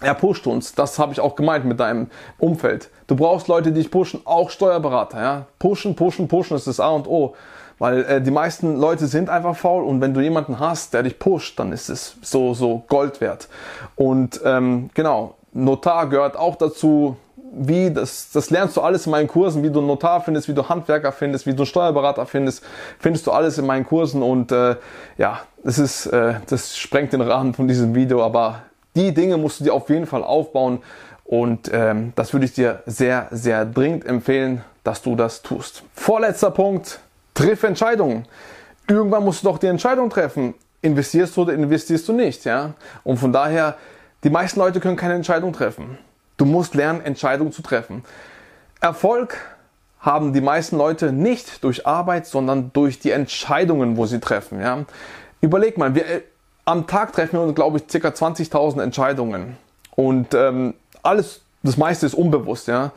Er 0.01 0.15
pusht 0.15 0.47
uns. 0.47 0.75
Das 0.75 0.99
habe 0.99 1.13
ich 1.13 1.21
auch 1.21 1.35
gemeint 1.35 1.65
mit 1.65 1.81
deinem 1.81 2.09
Umfeld. 2.39 2.91
Du 3.09 3.17
brauchst 3.17 3.49
Leute, 3.49 3.73
die 3.73 3.81
dich 3.81 3.91
pushen, 3.91 4.21
auch 4.25 4.51
Steuerberater. 4.51 5.21
Ja? 5.21 5.47
Pushen, 5.59 5.97
pushen, 5.97 6.29
pushen 6.29 6.57
ist 6.57 6.69
das 6.69 6.79
A 6.79 6.91
und 6.91 7.09
O. 7.09 7.35
Weil 7.79 8.05
äh, 8.05 8.21
die 8.21 8.31
meisten 8.31 8.77
Leute 8.77 9.09
sind 9.09 9.29
einfach 9.29 9.57
faul 9.57 9.83
und 9.83 10.01
wenn 10.01 10.15
du 10.15 10.21
jemanden 10.21 10.61
hast, 10.61 10.95
der 10.95 11.03
dich 11.03 11.19
pusht, 11.19 11.59
dann 11.59 11.73
ist 11.73 11.89
es 11.89 12.17
so, 12.23 12.55
so 12.55 12.85
Gold 12.87 13.21
wert. 13.21 13.49
Und 13.97 14.41
ähm, 14.45 14.91
genau, 14.95 15.35
Notar 15.53 16.09
gehört 16.09 16.37
auch 16.37 16.55
dazu. 16.55 17.17
Wie, 17.57 17.91
das, 17.91 18.31
das 18.33 18.51
lernst 18.51 18.77
du 18.77 18.81
alles 18.81 19.07
in 19.07 19.13
meinen 19.13 19.29
Kursen, 19.29 19.63
wie 19.63 19.71
du 19.71 19.79
einen 19.79 19.89
Notar 19.89 20.21
findest, 20.23 20.49
wie 20.49 20.55
du 20.55 20.69
Handwerker 20.69 21.13
findest, 21.13 21.47
wie 21.47 21.53
du 21.53 21.59
einen 21.59 21.67
Steuerberater 21.67 22.27
findest, 22.27 22.65
findest 22.99 23.27
du 23.27 23.33
alles 23.33 23.59
in 23.59 23.67
meinen 23.67 23.87
Kursen 23.87 24.23
und 24.23 24.51
äh, 24.51 24.77
ja, 25.19 25.41
das 25.63 25.79
ist, 25.79 26.07
äh, 26.07 26.35
das 26.49 26.77
sprengt 26.77 27.13
den 27.13 27.21
Rahmen 27.21 27.55
von 27.55 27.69
diesem 27.69 27.95
Video, 27.95 28.23
aber 28.25 28.63
die 28.97 29.15
Dinge 29.15 29.37
musst 29.37 29.61
du 29.61 29.65
dir 29.65 29.75
auf 29.75 29.89
jeden 29.89 30.07
Fall 30.07 30.25
aufbauen 30.25 30.83
und 31.25 31.71
ähm, 31.73 32.13
das 32.17 32.33
würde 32.33 32.47
ich 32.47 32.53
dir 32.53 32.83
sehr, 32.87 33.29
sehr 33.31 33.65
dringend 33.65 34.05
empfehlen, 34.05 34.63
dass 34.83 35.03
du 35.03 35.17
das 35.17 35.43
tust. 35.43 35.83
Vorletzter 35.95 36.51
Punkt, 36.51 37.01
triff 37.35 37.63
Entscheidungen. 37.63 38.27
Irgendwann 38.87 39.25
musst 39.25 39.43
du 39.43 39.49
doch 39.49 39.59
die 39.59 39.67
Entscheidung 39.67 40.11
treffen. 40.11 40.55
Investierst 40.83 41.37
du 41.37 41.43
oder 41.43 41.55
investierst 41.55 42.07
du 42.09 42.13
nicht, 42.13 42.45
ja? 42.45 42.75
Und 43.03 43.17
von 43.17 43.33
daher, 43.33 43.77
die 44.23 44.31
meisten 44.31 44.61
Leute 44.61 44.81
können 44.81 44.97
keine 44.97 45.15
Entscheidung 45.15 45.53
treffen. 45.53 45.99
Du 46.37 46.45
musst 46.45 46.75
lernen, 46.75 47.01
Entscheidungen 47.01 47.53
zu 47.53 47.63
treffen. 47.63 48.05
Erfolg 48.81 49.37
haben 50.01 50.33
die 50.33 50.41
meisten 50.41 50.77
Leute 50.77 51.13
nicht 51.13 51.65
durch 51.65 51.87
Arbeit, 51.87 52.27
sondern 52.27 52.71
durch 52.73 52.99
die 52.99 53.11
Entscheidungen, 53.11 53.97
wo 53.97 54.07
sie 54.07 54.21
treffen, 54.21 54.61
ja? 54.61 54.85
Überleg 55.41 55.79
mal, 55.79 55.95
wir, 55.95 56.05
am 56.65 56.87
Tag 56.87 57.13
treffen 57.13 57.39
wir 57.39 57.53
glaube 57.53 57.79
ich, 57.79 57.87
ca. 57.87 58.09
20.000 58.09 58.83
Entscheidungen. 58.83 59.57
Und 59.95 60.35
ähm, 60.35 60.75
alles, 61.03 61.43
das 61.63 61.77
meiste 61.77 62.07
ist 62.07 62.15
unbewusst, 62.15 62.69
ja. 62.69 62.93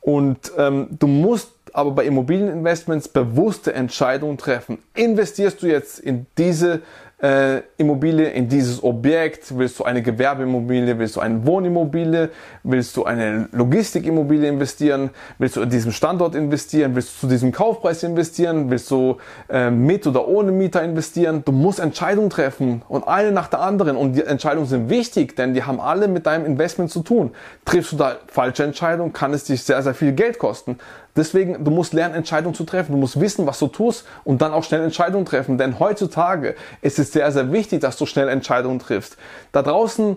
Und 0.00 0.52
ähm, 0.56 0.88
du 0.90 1.06
musst 1.06 1.50
aber 1.72 1.92
bei 1.92 2.04
Immobilieninvestments 2.04 3.08
bewusste 3.08 3.72
Entscheidungen 3.74 4.38
treffen. 4.38 4.78
Investierst 4.94 5.62
du 5.62 5.66
jetzt 5.66 5.98
in 6.00 6.26
diese 6.36 6.82
äh, 7.22 7.62
Immobilie, 7.76 8.28
in 8.30 8.48
dieses 8.48 8.82
Objekt? 8.82 9.56
Willst 9.56 9.78
du 9.78 9.84
eine 9.84 10.02
Gewerbeimmobilie? 10.02 10.98
Willst 10.98 11.16
du 11.16 11.20
eine 11.20 11.44
Wohnimmobilie? 11.46 12.30
Willst 12.62 12.96
du 12.96 13.04
eine 13.04 13.48
Logistikimmobilie 13.52 14.48
investieren? 14.48 15.10
Willst 15.38 15.56
du 15.56 15.62
in 15.62 15.70
diesem 15.70 15.92
Standort 15.92 16.34
investieren? 16.34 16.94
Willst 16.94 17.16
du 17.16 17.20
zu 17.20 17.26
diesem 17.26 17.52
Kaufpreis 17.52 18.02
investieren? 18.02 18.70
Willst 18.70 18.90
du 18.90 19.18
äh, 19.48 19.70
mit 19.70 20.06
oder 20.06 20.26
ohne 20.26 20.52
Mieter 20.52 20.82
investieren? 20.82 21.42
Du 21.44 21.52
musst 21.52 21.78
Entscheidungen 21.78 22.30
treffen 22.30 22.82
und 22.88 23.06
eine 23.06 23.32
nach 23.32 23.48
der 23.48 23.60
anderen. 23.60 23.96
Und 23.96 24.14
die 24.14 24.24
Entscheidungen 24.24 24.66
sind 24.66 24.88
wichtig, 24.88 25.36
denn 25.36 25.54
die 25.54 25.64
haben 25.64 25.80
alle 25.80 26.08
mit 26.08 26.26
deinem 26.26 26.46
Investment 26.46 26.90
zu 26.90 27.02
tun. 27.02 27.32
Triffst 27.64 27.92
du 27.92 27.96
da 27.96 28.16
falsche 28.28 28.64
Entscheidungen, 28.64 29.12
kann 29.12 29.34
es 29.34 29.44
dich 29.44 29.62
sehr, 29.62 29.82
sehr 29.82 29.94
viel 29.94 30.12
Geld 30.12 30.38
kosten. 30.38 30.78
Deswegen, 31.20 31.62
du 31.62 31.70
musst 31.70 31.92
lernen, 31.92 32.14
Entscheidungen 32.14 32.54
zu 32.54 32.64
treffen. 32.64 32.92
Du 32.92 32.98
musst 32.98 33.20
wissen, 33.20 33.46
was 33.46 33.58
du 33.58 33.66
tust 33.66 34.06
und 34.24 34.40
dann 34.40 34.52
auch 34.52 34.64
schnell 34.64 34.82
Entscheidungen 34.82 35.26
treffen. 35.26 35.58
Denn 35.58 35.78
heutzutage 35.78 36.54
ist 36.80 36.98
es 36.98 37.12
sehr, 37.12 37.30
sehr 37.30 37.52
wichtig, 37.52 37.82
dass 37.82 37.98
du 37.98 38.06
schnell 38.06 38.28
Entscheidungen 38.28 38.78
triffst. 38.78 39.18
Da 39.52 39.62
draußen 39.62 40.16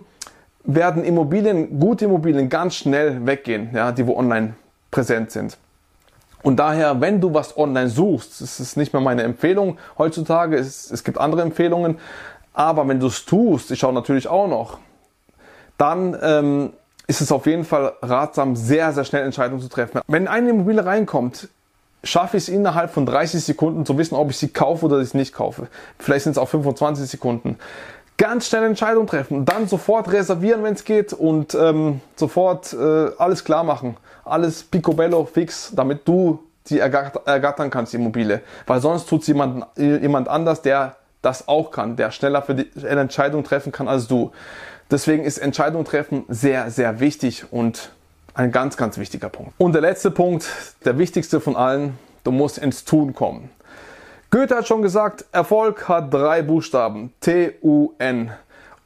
werden 0.63 1.04
Immobilien, 1.04 1.78
gute 1.78 2.06
Immobilien 2.06 2.48
ganz 2.48 2.76
schnell 2.76 3.26
weggehen, 3.26 3.72
ja, 3.74 3.92
die 3.92 4.08
wo 4.08 4.16
online 4.16 4.54
präsent 4.92 5.32
sind. 5.32 5.58
Und 6.42 6.58
daher, 6.58 7.02
wenn 7.02 7.20
du 7.20 7.34
was 7.34 7.58
online 7.58 7.89
suchst, 7.89 8.39
das 8.39 8.62
ist 8.62 8.78
nicht 8.78 8.94
mehr 8.94 9.02
meine 9.02 9.24
Empfehlung 9.24 9.78
heutzutage, 9.98 10.58
es, 10.58 10.89
es 10.89 11.04
gibt 11.04 11.18
andere 11.18 11.42
Empfehlungen, 11.42 11.98
aber 12.54 12.88
wenn 12.88 13.00
du 13.00 13.08
es 13.08 13.26
tust, 13.26 13.72
ich 13.72 13.80
schaue 13.80 13.94
natürlich 13.94 14.28
auch 14.28 14.48
noch, 14.48 14.78
dann 15.78 16.18
ähm, 16.22 16.74
ist 17.08 17.22
es 17.22 17.32
auf 17.32 17.46
jeden 17.46 17.66
Fall 17.66 17.94
ratsam, 18.02 18.56
sehr, 18.56 18.92
sehr 18.94 19.04
schnell 19.04 19.24
Entscheidungen 19.24 19.62
zu 19.62 19.70
treffen. 19.70 20.02
Wenn 20.08 20.28
eine 20.28 20.50
Immobilie 20.52 20.86
reinkommt, 20.86 21.50
schaffe 22.04 22.38
ich 22.38 22.44
es 22.44 22.50
innerhalb 22.50 22.92
von 22.92 23.06
30 23.06 23.44
Sekunden 23.44 23.86
zu 23.86 23.98
wissen, 23.98 24.16
ob 24.16 24.30
ich 24.30 24.38
sie 24.38 24.50
kaufe 24.50 24.86
oder 24.86 25.00
ich 25.00 25.13
nicht 25.13 25.34
kaufe. 25.34 25.68
Vielleicht 26.00 26.24
sind 26.24 26.34
es 26.34 26.38
auch 26.38 26.50
25 26.50 27.10
Sekunden. 27.10 27.58
Ganz 28.18 28.48
schnell 28.48 28.63
Entscheidungen 28.63 29.08
treffen, 29.08 29.46
dann 29.46 29.68
sofort 29.68 30.12
reservieren, 30.12 30.63
wenn 30.63 30.74
es 30.76 30.84
geht 30.84 31.13
und 31.13 31.56
ähm, 31.56 32.02
sofort 32.16 32.74
äh, 32.74 33.10
alles 33.18 33.44
klar 33.44 33.63
machen. 33.63 33.98
Alles 34.24 34.63
picobello 34.63 35.26
fix, 35.26 35.72
damit 35.76 36.08
du 36.08 36.39
sie 36.63 36.80
ergattern 36.80 37.70
kannst, 37.70 37.92
die 37.92 37.98
Immobilie. 37.98 38.42
Weil 38.68 38.80
sonst 38.80 39.10
tut 39.10 39.22
es 39.22 39.28
jemand, 39.28 39.66
jemand 39.78 40.30
anders, 40.30 40.62
der 40.62 40.96
das 41.22 41.48
auch 41.48 41.72
kann, 41.72 41.96
der 41.96 42.12
schneller 42.12 42.42
für 42.42 42.56
die 42.56 42.70
Entscheidung 42.86 43.44
treffen 43.44 43.72
kann 43.72 43.88
als 43.88 44.08
du. 44.08 44.32
Deswegen 44.91 45.24
ist 45.24 45.38
Entscheidung 45.38 45.86
treffen 45.86 46.26
sehr, 46.28 46.69
sehr 46.69 47.00
wichtig 47.00 47.46
und 47.52 47.91
ein 48.34 48.52
ganz, 48.52 48.78
ganz 48.78 48.98
wichtiger 48.98 49.30
Punkt. 49.30 49.54
Und 49.58 49.74
der 49.74 49.82
letzte 49.82 50.12
Punkt, 50.12 50.48
der 50.86 50.98
wichtigste 50.98 51.39
von 51.39 51.56
allen, 51.56 51.98
du 52.24 52.32
musst 52.32 52.58
ins 52.58 52.84
Tun 52.84 53.13
kommen. 53.13 53.50
Goethe 54.32 54.56
hat 54.56 54.67
schon 54.67 54.82
gesagt, 54.82 55.26
Erfolg 55.32 55.88
hat 55.88 56.12
drei 56.13 56.41
Buchstaben, 56.41 57.13
T-U-N. 57.22 58.32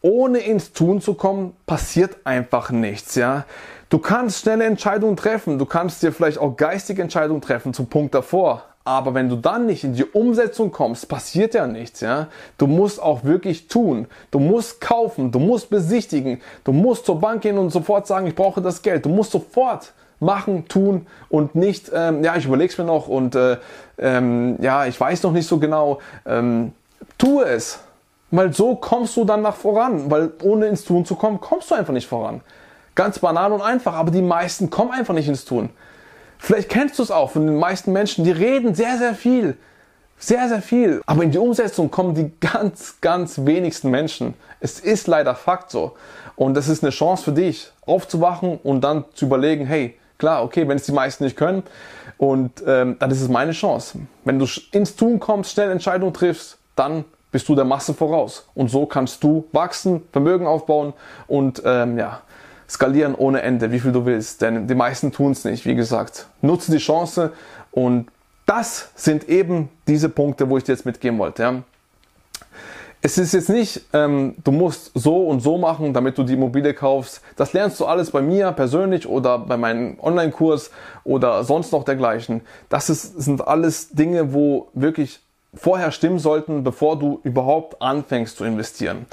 Ohne 0.01 0.39
ins 0.39 0.73
Tun 0.73 1.01
zu 1.01 1.13
kommen, 1.13 1.55
passiert 1.65 2.17
einfach 2.25 2.69
nichts, 2.71 3.15
ja. 3.15 3.45
Du 3.89 3.99
kannst 3.99 4.41
schnelle 4.41 4.65
Entscheidungen 4.65 5.15
treffen, 5.15 5.57
du 5.57 5.65
kannst 5.65 6.03
dir 6.03 6.11
vielleicht 6.11 6.37
auch 6.37 6.57
geistige 6.57 7.01
Entscheidungen 7.01 7.41
treffen 7.41 7.73
zum 7.73 7.87
Punkt 7.87 8.13
davor, 8.13 8.65
aber 8.87 9.13
wenn 9.13 9.27
du 9.27 9.35
dann 9.35 9.65
nicht 9.65 9.83
in 9.83 9.95
die 9.95 10.05
Umsetzung 10.05 10.71
kommst, 10.71 11.09
passiert 11.09 11.53
ja 11.53 11.67
nichts, 11.67 11.99
ja. 11.99 12.27
Du 12.57 12.67
musst 12.67 13.01
auch 13.01 13.25
wirklich 13.25 13.67
tun. 13.67 14.07
Du 14.31 14.39
musst 14.39 14.79
kaufen, 14.79 15.29
du 15.29 15.39
musst 15.39 15.69
besichtigen, 15.69 16.39
du 16.63 16.71
musst 16.71 17.05
zur 17.05 17.19
Bank 17.19 17.41
gehen 17.41 17.57
und 17.57 17.69
sofort 17.69 18.07
sagen, 18.07 18.27
ich 18.27 18.35
brauche 18.35 18.61
das 18.61 18.81
Geld. 18.81 19.03
Du 19.03 19.09
musst 19.09 19.31
sofort 19.31 19.91
machen, 20.21 20.69
tun 20.69 21.05
und 21.27 21.53
nicht, 21.53 21.91
ähm, 21.93 22.23
ja, 22.23 22.37
ich 22.37 22.45
überleg's 22.45 22.77
mir 22.77 22.85
noch 22.85 23.09
und 23.09 23.35
äh, 23.35 23.57
ähm, 23.97 24.55
ja, 24.61 24.85
ich 24.85 24.97
weiß 24.97 25.21
noch 25.23 25.33
nicht 25.33 25.47
so 25.47 25.57
genau. 25.57 25.99
Ähm, 26.25 26.71
tu 27.17 27.41
es. 27.41 27.79
Weil 28.31 28.53
so 28.53 28.75
kommst 28.75 29.17
du 29.17 29.25
dann 29.25 29.41
nach 29.41 29.55
voran, 29.55 30.09
weil 30.09 30.31
ohne 30.43 30.67
ins 30.67 30.85
Tun 30.85 31.03
zu 31.03 31.15
kommen, 31.15 31.41
kommst 31.41 31.71
du 31.71 31.75
einfach 31.75 31.93
nicht 31.93 32.07
voran. 32.07 32.39
Ganz 32.95 33.19
banal 33.19 33.51
und 33.51 33.61
einfach, 33.61 33.95
aber 33.95 34.11
die 34.11 34.21
meisten 34.21 34.69
kommen 34.69 34.91
einfach 34.91 35.13
nicht 35.13 35.27
ins 35.27 35.43
Tun. 35.43 35.69
Vielleicht 36.37 36.69
kennst 36.69 36.99
du 36.99 37.03
es 37.03 37.11
auch 37.11 37.31
von 37.31 37.45
den 37.45 37.57
meisten 37.57 37.91
Menschen, 37.91 38.23
die 38.23 38.31
reden 38.31 38.75
sehr, 38.75 38.97
sehr 38.97 39.15
viel. 39.15 39.57
Sehr, 40.19 40.47
sehr 40.49 40.61
viel. 40.61 41.01
Aber 41.05 41.23
in 41.23 41.31
die 41.31 41.37
Umsetzung 41.37 41.91
kommen 41.91 42.15
die 42.15 42.31
ganz, 42.39 42.95
ganz 43.01 43.45
wenigsten 43.45 43.91
Menschen. 43.91 44.33
Es 44.59 44.79
ist 44.79 45.07
leider 45.07 45.35
Fakt 45.35 45.69
so. 45.69 45.95
Und 46.35 46.55
das 46.55 46.67
ist 46.67 46.83
eine 46.83 46.91
Chance 46.91 47.23
für 47.23 47.31
dich, 47.31 47.71
aufzuwachen 47.85 48.59
und 48.63 48.81
dann 48.81 49.05
zu 49.13 49.25
überlegen, 49.25 49.65
hey, 49.65 49.97
klar, 50.17 50.43
okay, 50.43 50.67
wenn 50.67 50.77
es 50.77 50.85
die 50.85 50.91
meisten 50.91 51.23
nicht 51.23 51.37
können, 51.37 51.63
und 52.17 52.63
ähm, 52.65 52.95
dann 52.99 53.11
ist 53.11 53.21
es 53.21 53.29
meine 53.29 53.51
Chance. 53.51 53.99
Wenn 54.23 54.39
du 54.39 54.47
ins 54.71 54.95
Tun 54.95 55.19
kommst, 55.19 55.51
schnell 55.51 55.71
Entscheidungen 55.71 56.13
triffst, 56.13 56.57
dann 56.75 57.05
bist 57.31 57.47
du 57.49 57.55
der 57.55 57.65
Masse 57.65 57.93
voraus. 57.93 58.47
Und 58.55 58.69
so 58.69 58.85
kannst 58.85 59.23
du 59.23 59.47
wachsen, 59.51 60.03
Vermögen 60.11 60.47
aufbauen 60.47 60.93
und 61.27 61.61
ähm, 61.65 61.97
ja, 61.97 62.21
skalieren 62.69 63.15
ohne 63.15 63.41
Ende, 63.41 63.71
wie 63.71 63.79
viel 63.79 63.91
du 63.91 64.05
willst. 64.05 64.41
Denn 64.41 64.67
die 64.67 64.75
meisten 64.75 65.11
tun 65.11 65.31
es 65.31 65.43
nicht, 65.45 65.65
wie 65.65 65.75
gesagt. 65.75 66.27
Nutze 66.41 66.71
die 66.71 66.77
Chance 66.77 67.31
und 67.71 68.07
das 68.45 68.89
sind 68.95 69.27
eben 69.29 69.69
diese 69.87 70.09
Punkte, 70.09 70.49
wo 70.49 70.57
ich 70.57 70.63
dir 70.63 70.71
jetzt 70.71 70.85
mitgeben 70.85 71.19
wollte. 71.19 71.43
Ja. 71.43 71.63
Es 73.01 73.17
ist 73.17 73.33
jetzt 73.33 73.49
nicht, 73.49 73.81
ähm, 73.93 74.35
du 74.43 74.51
musst 74.51 74.91
so 74.95 75.27
und 75.27 75.41
so 75.41 75.57
machen, 75.57 75.93
damit 75.93 76.17
du 76.17 76.23
die 76.23 76.33
Immobilie 76.33 76.73
kaufst. 76.73 77.21
Das 77.35 77.53
lernst 77.53 77.79
du 77.79 77.85
alles 77.85 78.09
bei 78.09 78.21
mir 78.21 78.51
persönlich 78.53 79.07
oder 79.07 79.37
bei 79.37 79.55
meinem 79.55 79.99
Online-Kurs 79.99 80.71
oder 81.03 81.43
sonst 81.43 81.71
noch 81.71 81.83
dergleichen. 81.83 82.41
Das 82.69 82.89
ist, 82.89 83.21
sind 83.21 83.47
alles 83.47 83.89
Dinge, 83.89 84.33
wo 84.33 84.69
wirklich 84.73 85.19
vorher 85.53 85.91
stimmen 85.91 86.19
sollten, 86.19 86.63
bevor 86.63 86.97
du 86.97 87.19
überhaupt 87.23 87.81
anfängst 87.81 88.37
zu 88.37 88.45
investieren. 88.45 89.05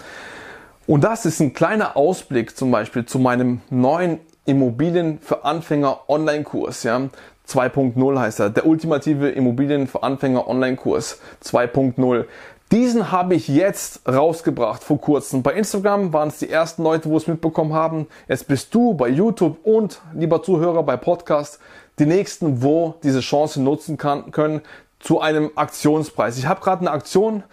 Und 0.87 1.03
das 1.03 1.25
ist 1.25 1.41
ein 1.41 1.55
kleiner 1.55 1.97
Ausblick 1.97 2.57
zum 2.57 2.71
Beispiel 2.71 3.07
zu 3.07 3.19
meinem 3.19 3.63
neuen 3.71 4.21
Immobilien 4.45 5.19
für 5.19 5.45
Anfänger 5.45 6.01
Online-Kurs. 6.09 6.83
Ja? 6.83 7.09
2.0 7.49 8.19
heißt 8.19 8.41
er, 8.41 8.51
der 8.51 8.67
ultimative 8.67 9.31
Immobilien 9.31 9.87
für 9.87 10.03
Anfänger 10.03 10.47
Online-Kurs 10.47 11.21
2.0. 11.43 12.27
Diesen 12.71 13.13
habe 13.13 13.35
ich 13.35 13.49
jetzt 13.49 14.07
rausgebracht 14.07 14.83
vor 14.83 15.01
kurzem. 15.01 15.43
Bei 15.43 15.55
Instagram 15.55 16.13
waren 16.13 16.29
es 16.29 16.39
die 16.39 16.51
ersten 16.51 16.83
Leute, 16.83 17.09
wo 17.09 17.17
es 17.17 17.27
mitbekommen 17.27 17.73
haben. 17.73 18.07
Jetzt 18.29 18.49
bist 18.49 18.75
du 18.75 18.95
bei 18.95 19.09
YouTube 19.09 19.59
und, 19.65 20.01
lieber 20.15 20.43
Zuhörer, 20.43 20.83
bei 20.83 20.97
Podcast 20.97 21.61
die 21.99 22.07
nächsten, 22.07 22.63
wo 22.63 22.97
diese 23.03 23.21
Chance 23.21 23.63
nutzen 23.63 23.97
kann, 23.97 24.33
können 24.33 24.61
zu 24.99 25.21
einem 25.21 25.51
Aktionspreis. 25.55 26.37
Ich 26.39 26.47
habe 26.47 26.61
gerade 26.61 26.81
eine 26.81 26.91
Aktion 26.91 27.45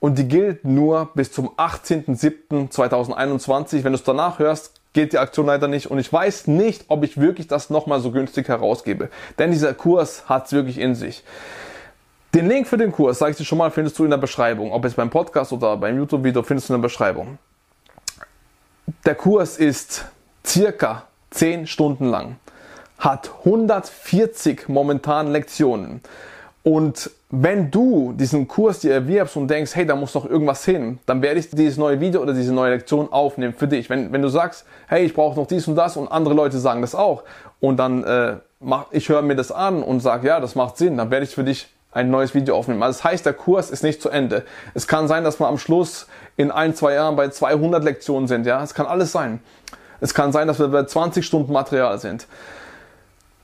und 0.00 0.18
die 0.18 0.26
gilt 0.26 0.64
nur 0.64 1.10
bis 1.14 1.30
zum 1.30 1.50
18.07.2021. 1.50 3.84
Wenn 3.84 3.92
du 3.92 3.98
es 3.98 4.02
danach 4.02 4.38
hörst, 4.38 4.80
geht 4.92 5.12
die 5.12 5.18
Aktion 5.18 5.44
leider 5.46 5.68
nicht 5.68 5.88
und 5.90 5.98
ich 5.98 6.12
weiß 6.12 6.48
nicht, 6.48 6.84
ob 6.88 7.04
ich 7.04 7.20
wirklich 7.20 7.46
das 7.46 7.70
nochmal 7.70 8.00
so 8.00 8.10
günstig 8.10 8.48
herausgebe. 8.48 9.08
Denn 9.38 9.52
dieser 9.52 9.72
Kurs 9.74 10.28
hat 10.28 10.46
es 10.46 10.52
wirklich 10.52 10.78
in 10.78 10.96
sich. 10.96 11.22
Den 12.34 12.48
Link 12.48 12.66
für 12.66 12.76
den 12.76 12.90
Kurs, 12.92 13.18
sage 13.18 13.30
ich 13.32 13.36
dir 13.36 13.44
schon 13.44 13.58
mal, 13.58 13.70
findest 13.70 13.98
du 13.98 14.04
in 14.04 14.10
der 14.10 14.16
Beschreibung. 14.16 14.72
Ob 14.72 14.84
es 14.84 14.94
beim 14.94 15.10
Podcast 15.10 15.52
oder 15.52 15.76
beim 15.76 15.96
YouTube-Video, 15.96 16.42
findest 16.42 16.68
du 16.68 16.74
in 16.74 16.80
der 16.80 16.88
Beschreibung. 16.88 17.38
Der 19.04 19.14
Kurs 19.14 19.58
ist 19.58 20.06
circa 20.44 21.04
10 21.30 21.66
Stunden 21.66 22.06
lang, 22.06 22.36
hat 22.98 23.30
140 23.44 24.68
momentan 24.68 25.30
Lektionen. 25.30 26.00
Und 26.62 27.10
wenn 27.32 27.70
du 27.70 28.12
diesen 28.12 28.48
Kurs 28.48 28.80
dir 28.80 28.92
erwirbst 28.92 29.36
und 29.36 29.48
denkst, 29.48 29.76
hey, 29.76 29.86
da 29.86 29.94
muss 29.94 30.14
noch 30.14 30.28
irgendwas 30.28 30.64
hin, 30.64 30.98
dann 31.06 31.22
werde 31.22 31.38
ich 31.38 31.48
dieses 31.48 31.78
neue 31.78 32.00
Video 32.00 32.20
oder 32.22 32.32
diese 32.32 32.52
neue 32.52 32.72
Lektion 32.72 33.12
aufnehmen 33.12 33.54
für 33.56 33.68
dich. 33.68 33.88
Wenn, 33.88 34.12
wenn 34.12 34.20
du 34.20 34.28
sagst, 34.28 34.66
hey, 34.88 35.04
ich 35.04 35.14
brauche 35.14 35.38
noch 35.38 35.46
dies 35.46 35.68
und 35.68 35.76
das 35.76 35.96
und 35.96 36.10
andere 36.10 36.34
Leute 36.34 36.58
sagen 36.58 36.80
das 36.80 36.96
auch 36.96 37.22
und 37.60 37.76
dann 37.76 38.02
äh, 38.02 38.36
mach, 38.58 38.86
ich 38.90 39.08
höre 39.08 39.22
mir 39.22 39.36
das 39.36 39.52
an 39.52 39.84
und 39.84 40.00
sage, 40.00 40.26
ja, 40.26 40.40
das 40.40 40.56
macht 40.56 40.76
Sinn, 40.76 40.96
dann 40.96 41.12
werde 41.12 41.24
ich 41.24 41.34
für 41.34 41.44
dich 41.44 41.68
ein 41.92 42.10
neues 42.10 42.34
Video 42.34 42.56
aufnehmen. 42.56 42.82
Also 42.82 42.98
das 42.98 43.04
heißt, 43.04 43.26
der 43.26 43.32
Kurs 43.32 43.70
ist 43.70 43.84
nicht 43.84 44.02
zu 44.02 44.10
Ende. 44.10 44.44
Es 44.74 44.88
kann 44.88 45.06
sein, 45.06 45.22
dass 45.22 45.38
wir 45.38 45.46
am 45.46 45.58
Schluss 45.58 46.08
in 46.36 46.50
ein, 46.50 46.74
zwei 46.74 46.94
Jahren 46.94 47.14
bei 47.14 47.28
200 47.28 47.82
Lektionen 47.84 48.26
sind. 48.26 48.44
Ja, 48.44 48.62
es 48.62 48.74
kann 48.74 48.86
alles 48.86 49.12
sein. 49.12 49.40
Es 50.00 50.14
kann 50.14 50.32
sein, 50.32 50.48
dass 50.48 50.58
wir 50.58 50.68
bei 50.68 50.84
20 50.84 51.24
Stunden 51.24 51.52
Material 51.52 51.98
sind. 51.98 52.26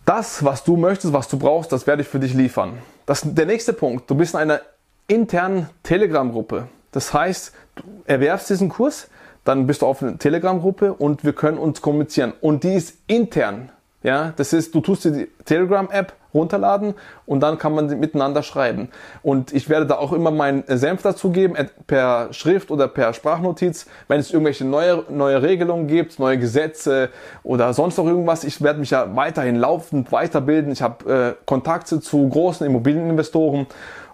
Das, 0.05 0.45
was 0.45 0.65
du 0.65 0.77
möchtest, 0.77 1.13
was 1.13 1.29
du 1.29 1.39
brauchst, 1.39 1.73
das 1.73 1.87
werde 1.87 2.03
ich 2.03 2.09
für 2.09 2.21
dich 2.21 2.35
liefern. 2.35 2.79
Das, 3.07 3.23
der 3.25 3.47
nächste 3.47 3.73
Punkt, 3.73 4.11
du 4.11 4.17
bist 4.17 4.35
in 4.35 4.41
einer 4.41 4.61
internen 5.07 5.71
Telegram-Gruppe. 5.85 6.69
Das 6.91 7.15
heißt, 7.15 7.53
du 7.77 7.83
erwerbst 8.05 8.51
diesen 8.51 8.69
Kurs, 8.69 9.09
dann 9.45 9.67
bist 9.67 9.83
du 9.83 9.87
auf 9.87 10.03
einer 10.03 10.19
Telegram-Gruppe 10.19 10.93
und 10.93 11.25
wir 11.25 11.33
können 11.33 11.59
uns 11.59 11.81
kommunizieren. 11.81 12.33
Und 12.41 12.65
die 12.65 12.75
ist 12.75 12.97
intern. 13.07 13.71
Ja, 14.03 14.33
das 14.37 14.53
ist, 14.53 14.75
du 14.75 14.81
tust 14.81 15.05
dir 15.05 15.13
die 15.13 15.29
Telegram-App 15.45 16.13
runterladen 16.37 16.95
und 17.27 17.41
dann 17.41 17.59
kann 17.59 17.75
man 17.75 17.99
miteinander 17.99 18.43
schreiben. 18.43 18.89
Und 19.23 19.53
ich 19.53 19.69
werde 19.69 19.87
da 19.87 19.97
auch 19.97 20.13
immer 20.13 20.31
meinen 20.31 20.63
Senf 20.69 21.03
dazugeben, 21.03 21.57
per 21.87 22.33
Schrift 22.33 22.71
oder 22.71 22.87
per 22.87 23.13
Sprachnotiz, 23.13 23.87
wenn 24.07 24.21
es 24.21 24.31
irgendwelche 24.31 24.65
neue, 24.65 25.05
neue 25.09 25.43
Regelungen 25.43 25.89
gibt, 25.89 26.19
neue 26.19 26.39
Gesetze 26.39 27.11
oder 27.43 27.73
sonst 27.75 27.99
noch 27.99 28.07
irgendwas. 28.07 28.45
Ich 28.45 28.63
werde 28.63 28.79
mich 28.79 28.91
ja 28.91 29.17
weiterhin 29.17 29.57
laufend 29.57 30.13
weiterbilden. 30.13 30.71
Ich 30.71 30.83
habe 30.83 31.37
äh, 31.41 31.45
Kontakte 31.45 32.01
zu 32.01 32.29
großen 32.29 32.67
Immobilieninvestoren 32.67 33.67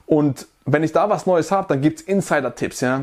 und 0.06 0.46
wenn 0.64 0.84
ich 0.84 0.92
da 0.92 1.10
was 1.10 1.26
Neues 1.26 1.50
habe, 1.50 1.66
dann 1.68 1.80
gibt's 1.80 2.02
Insider-Tipps, 2.02 2.80
ja. 2.80 3.02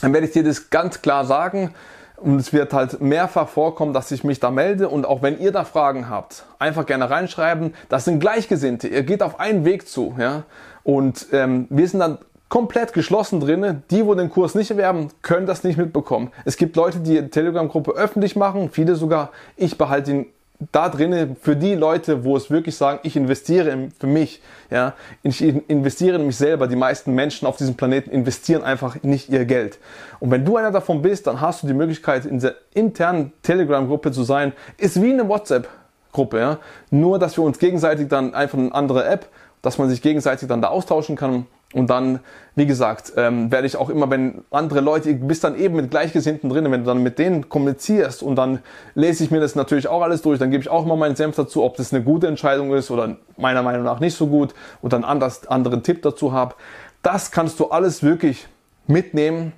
Dann 0.00 0.14
werde 0.14 0.26
ich 0.26 0.32
dir 0.32 0.42
das 0.42 0.70
ganz 0.70 1.02
klar 1.02 1.26
sagen 1.26 1.74
und 2.20 2.36
es 2.36 2.52
wird 2.52 2.72
halt 2.72 3.00
mehrfach 3.00 3.48
vorkommen, 3.48 3.92
dass 3.92 4.10
ich 4.10 4.24
mich 4.24 4.40
da 4.40 4.50
melde. 4.50 4.88
Und 4.88 5.06
auch 5.06 5.22
wenn 5.22 5.38
ihr 5.38 5.52
da 5.52 5.64
Fragen 5.64 6.08
habt, 6.08 6.44
einfach 6.58 6.86
gerne 6.86 7.08
reinschreiben. 7.08 7.74
Das 7.88 8.04
sind 8.04 8.20
Gleichgesinnte. 8.20 8.88
Ihr 8.88 9.02
geht 9.02 9.22
auf 9.22 9.40
einen 9.40 9.64
Weg 9.64 9.88
zu. 9.88 10.14
Ja? 10.18 10.44
Und 10.84 11.28
ähm, 11.32 11.66
wir 11.70 11.88
sind 11.88 12.00
dann 12.00 12.18
komplett 12.48 12.92
geschlossen 12.92 13.40
drinne. 13.40 13.82
Die, 13.90 14.04
wo 14.04 14.14
den 14.14 14.28
Kurs 14.28 14.54
nicht 14.54 14.70
erwerben, 14.70 15.08
können 15.22 15.46
das 15.46 15.64
nicht 15.64 15.78
mitbekommen. 15.78 16.30
Es 16.44 16.56
gibt 16.56 16.76
Leute, 16.76 16.98
die 16.98 17.20
die 17.22 17.30
Telegram-Gruppe 17.30 17.92
öffentlich 17.92 18.36
machen. 18.36 18.70
Viele 18.70 18.96
sogar. 18.96 19.30
Ich 19.56 19.78
behalte 19.78 20.10
ihn 20.10 20.26
da 20.72 20.90
drinnen 20.90 21.36
für 21.40 21.56
die 21.56 21.74
Leute, 21.74 22.24
wo 22.24 22.36
es 22.36 22.50
wirklich 22.50 22.76
sagen, 22.76 23.00
ich 23.02 23.16
investiere 23.16 23.88
für 23.98 24.06
mich, 24.06 24.42
ja, 24.70 24.94
ich 25.22 25.42
investiere 25.42 26.16
in 26.16 26.26
mich 26.26 26.36
selber. 26.36 26.66
Die 26.66 26.76
meisten 26.76 27.14
Menschen 27.14 27.46
auf 27.46 27.56
diesem 27.56 27.76
Planeten 27.76 28.10
investieren 28.10 28.62
einfach 28.62 29.02
nicht 29.02 29.30
ihr 29.30 29.46
Geld. 29.46 29.78
Und 30.18 30.30
wenn 30.30 30.44
du 30.44 30.58
einer 30.58 30.70
davon 30.70 31.00
bist, 31.00 31.26
dann 31.26 31.40
hast 31.40 31.62
du 31.62 31.66
die 31.66 31.74
Möglichkeit, 31.74 32.26
in 32.26 32.40
der 32.40 32.56
internen 32.74 33.32
Telegram-Gruppe 33.42 34.12
zu 34.12 34.22
sein. 34.22 34.52
Ist 34.76 35.00
wie 35.02 35.12
eine 35.12 35.26
WhatsApp-Gruppe, 35.28 36.38
ja. 36.38 36.58
Nur, 36.90 37.18
dass 37.18 37.38
wir 37.38 37.44
uns 37.44 37.58
gegenseitig 37.58 38.08
dann 38.08 38.34
einfach 38.34 38.58
eine 38.58 38.74
andere 38.74 39.06
App, 39.06 39.28
dass 39.62 39.78
man 39.78 39.88
sich 39.88 40.02
gegenseitig 40.02 40.48
dann 40.48 40.62
da 40.62 40.68
austauschen 40.68 41.16
kann 41.16 41.46
und 41.72 41.88
dann, 41.88 42.18
wie 42.56 42.66
gesagt, 42.66 43.12
ähm, 43.16 43.52
werde 43.52 43.66
ich 43.66 43.76
auch 43.76 43.90
immer, 43.90 44.10
wenn 44.10 44.42
andere 44.50 44.80
Leute, 44.80 45.14
du 45.14 45.26
bist 45.26 45.44
dann 45.44 45.56
eben 45.56 45.76
mit 45.76 45.90
Gleichgesinnten 45.90 46.50
drin, 46.50 46.64
wenn 46.70 46.80
du 46.80 46.86
dann 46.86 47.02
mit 47.02 47.18
denen 47.18 47.48
kommunizierst 47.48 48.24
und 48.24 48.34
dann 48.34 48.58
lese 48.94 49.22
ich 49.22 49.30
mir 49.30 49.38
das 49.38 49.54
natürlich 49.54 49.86
auch 49.86 50.02
alles 50.02 50.22
durch, 50.22 50.40
dann 50.40 50.50
gebe 50.50 50.62
ich 50.62 50.68
auch 50.68 50.84
mal 50.84 50.96
meinen 50.96 51.14
Senf 51.14 51.36
dazu, 51.36 51.62
ob 51.62 51.76
das 51.76 51.92
eine 51.92 52.02
gute 52.02 52.26
Entscheidung 52.26 52.74
ist 52.74 52.90
oder 52.90 53.16
meiner 53.36 53.62
Meinung 53.62 53.84
nach 53.84 54.00
nicht 54.00 54.16
so 54.16 54.26
gut 54.26 54.52
und 54.82 54.92
dann 54.92 55.04
anders, 55.04 55.46
anderen 55.46 55.84
Tipp 55.84 56.02
dazu 56.02 56.32
habe. 56.32 56.56
Das 57.02 57.30
kannst 57.30 57.60
du 57.60 57.68
alles 57.68 58.02
wirklich 58.02 58.48
mitnehmen 58.88 59.52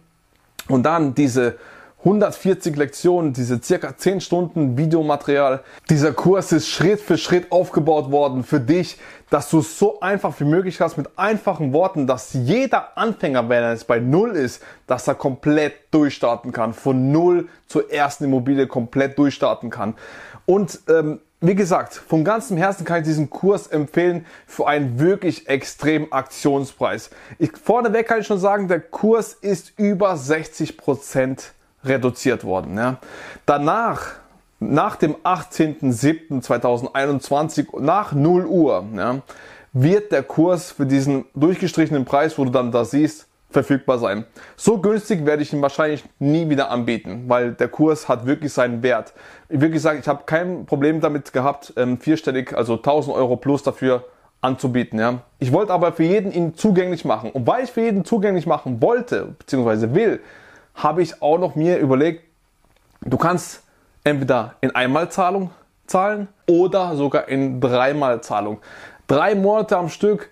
und 0.68 0.82
dann 0.82 1.14
diese 1.14 1.56
140 2.04 2.76
Lektionen, 2.76 3.32
diese 3.32 3.62
circa 3.62 3.96
10 3.96 4.20
Stunden 4.20 4.76
Videomaterial. 4.76 5.60
Dieser 5.88 6.12
Kurs 6.12 6.50
ist 6.50 6.68
Schritt 6.68 7.00
für 7.00 7.16
Schritt 7.16 7.52
aufgebaut 7.52 8.10
worden 8.10 8.42
für 8.42 8.58
dich, 8.58 8.98
dass 9.30 9.48
du 9.50 9.60
es 9.60 9.78
so 9.78 10.00
einfach 10.00 10.38
wie 10.40 10.44
möglich 10.44 10.80
hast 10.80 10.96
mit 10.96 11.16
einfachen 11.16 11.72
Worten, 11.72 12.08
dass 12.08 12.32
jeder 12.32 12.98
Anfänger, 12.98 13.48
wenn 13.48 13.62
er 13.62 13.70
jetzt 13.70 13.86
bei 13.86 14.00
Null 14.00 14.32
ist, 14.32 14.64
dass 14.88 15.06
er 15.06 15.14
komplett 15.14 15.74
durchstarten 15.92 16.50
kann. 16.50 16.74
Von 16.74 17.12
Null 17.12 17.48
zur 17.68 17.92
ersten 17.92 18.24
Immobilie 18.24 18.66
komplett 18.66 19.16
durchstarten 19.16 19.70
kann. 19.70 19.94
Und 20.44 20.80
ähm, 20.88 21.20
wie 21.40 21.54
gesagt, 21.54 21.94
von 21.94 22.24
ganzem 22.24 22.56
Herzen 22.56 22.84
kann 22.84 22.98
ich 22.98 23.04
diesen 23.04 23.30
Kurs 23.30 23.68
empfehlen 23.68 24.26
für 24.46 24.66
einen 24.66 24.98
wirklich 24.98 25.48
extremen 25.48 26.10
Aktionspreis. 26.10 27.10
Ich, 27.38 27.56
vorneweg 27.56 28.08
kann 28.08 28.20
ich 28.20 28.26
schon 28.26 28.38
sagen, 28.40 28.66
der 28.66 28.80
Kurs 28.80 29.34
ist 29.34 29.72
über 29.76 30.16
60 30.16 30.76
Prozent 30.76 31.52
reduziert 31.84 32.44
worden. 32.44 32.76
Ja. 32.76 32.98
Danach, 33.46 34.08
nach 34.60 34.96
dem 34.96 35.14
18.07.2021, 35.16 37.80
nach 37.80 38.12
0 38.12 38.44
Uhr, 38.46 38.84
ja, 38.96 39.22
wird 39.72 40.12
der 40.12 40.22
Kurs 40.22 40.70
für 40.72 40.84
diesen 40.86 41.24
durchgestrichenen 41.34 42.04
Preis, 42.04 42.38
wo 42.38 42.44
du 42.44 42.50
dann 42.50 42.70
da 42.70 42.84
siehst, 42.84 43.26
verfügbar 43.52 43.98
sein. 43.98 44.24
So 44.56 44.78
günstig 44.78 45.24
werde 45.26 45.42
ich 45.42 45.52
ihn 45.52 45.62
wahrscheinlich 45.62 46.04
nie 46.18 46.48
wieder 46.48 46.70
anbieten, 46.70 47.24
weil 47.28 47.52
der 47.52 47.68
Kurs 47.68 48.08
hat 48.08 48.26
wirklich 48.26 48.52
seinen 48.52 48.82
Wert. 48.82 49.12
Ich 49.48 49.60
wirklich 49.60 49.82
sagen, 49.82 50.00
ich 50.00 50.08
habe 50.08 50.24
kein 50.24 50.66
Problem 50.66 51.00
damit 51.00 51.32
gehabt, 51.32 51.74
ähm, 51.76 51.98
vierstellig, 51.98 52.56
also 52.56 52.76
1000 52.76 53.14
Euro 53.14 53.36
plus 53.36 53.62
dafür 53.62 54.04
anzubieten. 54.40 54.98
Ja. 54.98 55.20
Ich 55.38 55.52
wollte 55.52 55.72
aber 55.72 55.92
für 55.92 56.02
jeden 56.02 56.32
ihn 56.32 56.54
zugänglich 56.54 57.04
machen. 57.04 57.30
Und 57.30 57.46
weil 57.46 57.64
ich 57.64 57.70
für 57.70 57.82
jeden 57.82 58.04
zugänglich 58.04 58.46
machen 58.46 58.82
wollte, 58.82 59.34
beziehungsweise 59.38 59.94
will, 59.94 60.20
habe 60.74 61.02
ich 61.02 61.22
auch 61.22 61.38
noch 61.38 61.54
mir 61.54 61.78
überlegt, 61.78 62.24
du 63.02 63.16
kannst 63.16 63.62
entweder 64.04 64.54
in 64.60 64.74
Einmalzahlung 64.74 65.50
zahlen 65.86 66.28
oder 66.48 66.96
sogar 66.96 67.28
in 67.28 67.60
Dreimalzahlung. 67.60 68.60
Drei 69.06 69.34
Monate 69.34 69.76
am 69.76 69.88
Stück 69.88 70.30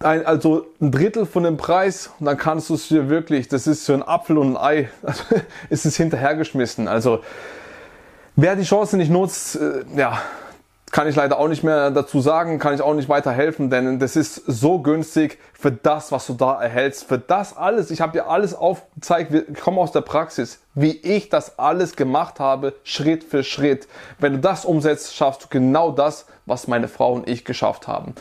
ein, 0.00 0.26
also 0.26 0.66
ein 0.80 0.90
Drittel 0.90 1.26
von 1.26 1.44
dem 1.44 1.56
Preis 1.56 2.10
und 2.18 2.26
dann 2.26 2.36
kannst 2.36 2.70
du 2.70 2.74
es 2.74 2.88
dir 2.88 3.08
wirklich, 3.08 3.48
das 3.48 3.66
ist 3.66 3.86
für 3.86 3.94
ein 3.94 4.02
Apfel 4.02 4.38
und 4.38 4.56
ein 4.56 4.56
Ei, 4.56 4.88
also 5.02 5.22
ist 5.70 5.86
es 5.86 5.96
hinterhergeschmissen. 5.96 6.88
Also 6.88 7.20
wer 8.36 8.56
die 8.56 8.64
Chance 8.64 8.96
nicht 8.96 9.10
nutzt, 9.10 9.56
äh, 9.56 9.84
ja, 9.96 10.20
kann 10.94 11.08
ich 11.08 11.16
leider 11.16 11.40
auch 11.40 11.48
nicht 11.48 11.64
mehr 11.64 11.90
dazu 11.90 12.20
sagen, 12.20 12.60
kann 12.60 12.72
ich 12.72 12.80
auch 12.80 12.94
nicht 12.94 13.08
weiter 13.08 13.32
helfen, 13.32 13.68
denn 13.68 13.98
das 13.98 14.14
ist 14.14 14.36
so 14.46 14.78
günstig 14.78 15.40
für 15.52 15.72
das, 15.72 16.12
was 16.12 16.24
du 16.28 16.34
da 16.34 16.62
erhältst, 16.62 17.08
für 17.08 17.18
das 17.18 17.56
alles. 17.56 17.90
Ich 17.90 18.00
habe 18.00 18.12
dir 18.12 18.28
alles 18.28 18.54
aufgezeigt, 18.54 19.34
ich 19.34 19.60
komme 19.60 19.80
aus 19.80 19.90
der 19.90 20.02
Praxis, 20.02 20.60
wie 20.74 20.92
ich 20.92 21.30
das 21.30 21.58
alles 21.58 21.96
gemacht 21.96 22.38
habe, 22.38 22.74
Schritt 22.84 23.24
für 23.24 23.42
Schritt. 23.42 23.88
Wenn 24.20 24.34
du 24.34 24.38
das 24.38 24.64
umsetzt, 24.64 25.16
schaffst 25.16 25.42
du 25.42 25.48
genau 25.50 25.90
das, 25.90 26.26
was 26.46 26.68
meine 26.68 26.86
Frau 26.86 27.14
und 27.14 27.28
ich 27.28 27.44
geschafft 27.44 27.88
haben. 27.88 28.14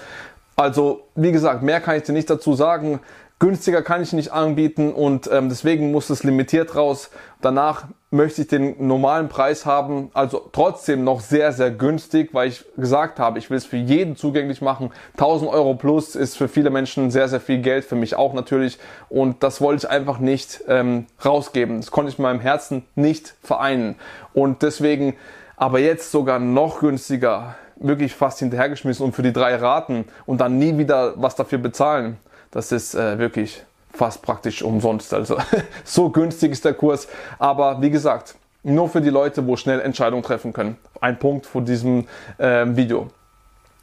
Also, 0.56 1.04
wie 1.14 1.32
gesagt, 1.32 1.62
mehr 1.62 1.80
kann 1.80 1.98
ich 1.98 2.04
dir 2.04 2.14
nicht 2.14 2.32
dazu 2.32 2.56
sagen. 2.56 3.02
Günstiger 3.38 3.84
kann 3.84 4.02
ich 4.02 4.14
nicht 4.14 4.32
anbieten 4.32 4.94
und 4.94 5.30
ähm, 5.32 5.48
deswegen 5.48 5.92
muss 5.92 6.10
es 6.10 6.24
limitiert 6.24 6.76
raus. 6.76 7.12
Danach 7.40 7.86
möchte 8.14 8.44
ich 8.44 8.48
den 8.48 8.76
normalen 8.88 9.28
Preis 9.28 9.66
haben, 9.66 10.12
also 10.14 10.48
trotzdem 10.52 11.04
noch 11.04 11.20
sehr, 11.20 11.52
sehr 11.52 11.72
günstig, 11.72 12.30
weil 12.34 12.50
ich 12.50 12.64
gesagt 12.78 13.20
habe, 13.20 13.40
ich 13.40 13.50
will 13.50 13.58
es 13.58 13.66
für 13.66 13.78
jeden 13.78 14.16
zugänglich 14.16 14.62
machen. 14.62 14.92
1000 15.14 15.50
Euro 15.52 15.74
plus 15.74 16.16
ist 16.16 16.38
für 16.38 16.48
viele 16.48 16.70
Menschen 16.70 17.10
sehr, 17.10 17.28
sehr 17.28 17.40
viel 17.40 17.58
Geld, 17.58 17.86
für 17.86 17.96
mich 17.96 18.16
auch 18.16 18.34
natürlich. 18.34 18.78
Und 19.10 19.42
das 19.42 19.62
wollte 19.62 19.88
ich 19.88 19.92
einfach 19.92 20.20
nicht 20.20 20.64
ähm, 20.68 21.08
rausgeben. 21.26 21.78
Das 21.82 21.90
konnte 21.90 22.12
ich 22.12 22.20
in 22.20 22.24
meinem 22.24 22.40
Herzen 22.40 22.86
nicht 22.96 23.34
vereinen. 23.42 23.96
Und 24.34 24.62
deswegen 24.62 25.16
aber 25.56 25.80
jetzt 25.80 26.12
sogar 26.12 26.40
noch 26.40 26.82
günstiger, 26.82 27.56
wirklich 27.78 28.14
fast 28.14 28.40
hinterhergeschmissen 28.40 29.06
und 29.06 29.14
für 29.14 29.24
die 29.24 29.34
drei 29.34 29.56
Raten 29.56 30.06
und 30.26 30.40
dann 30.40 30.60
nie 30.60 30.78
wieder 30.78 31.14
was 31.16 31.36
dafür 31.36 31.58
bezahlen. 31.58 32.18
Das 32.52 32.72
ist 32.72 32.94
äh, 32.94 33.18
wirklich 33.18 33.64
fast 33.94 34.22
praktisch 34.22 34.62
umsonst. 34.62 35.14
Also 35.14 35.38
so 35.84 36.10
günstig 36.10 36.52
ist 36.52 36.66
der 36.66 36.74
Kurs. 36.74 37.08
Aber 37.40 37.82
wie 37.82 37.90
gesagt, 37.90 38.36
nur 38.64 38.90
für 38.90 39.02
die 39.02 39.10
Leute, 39.10 39.46
wo 39.46 39.56
schnell 39.56 39.80
Entscheidungen 39.82 40.24
treffen 40.24 40.54
können. 40.54 40.78
Ein 41.02 41.20
Punkt 41.20 41.46
von 41.46 41.66
diesem 41.66 42.08
äh, 42.38 42.66
Video. 42.68 43.10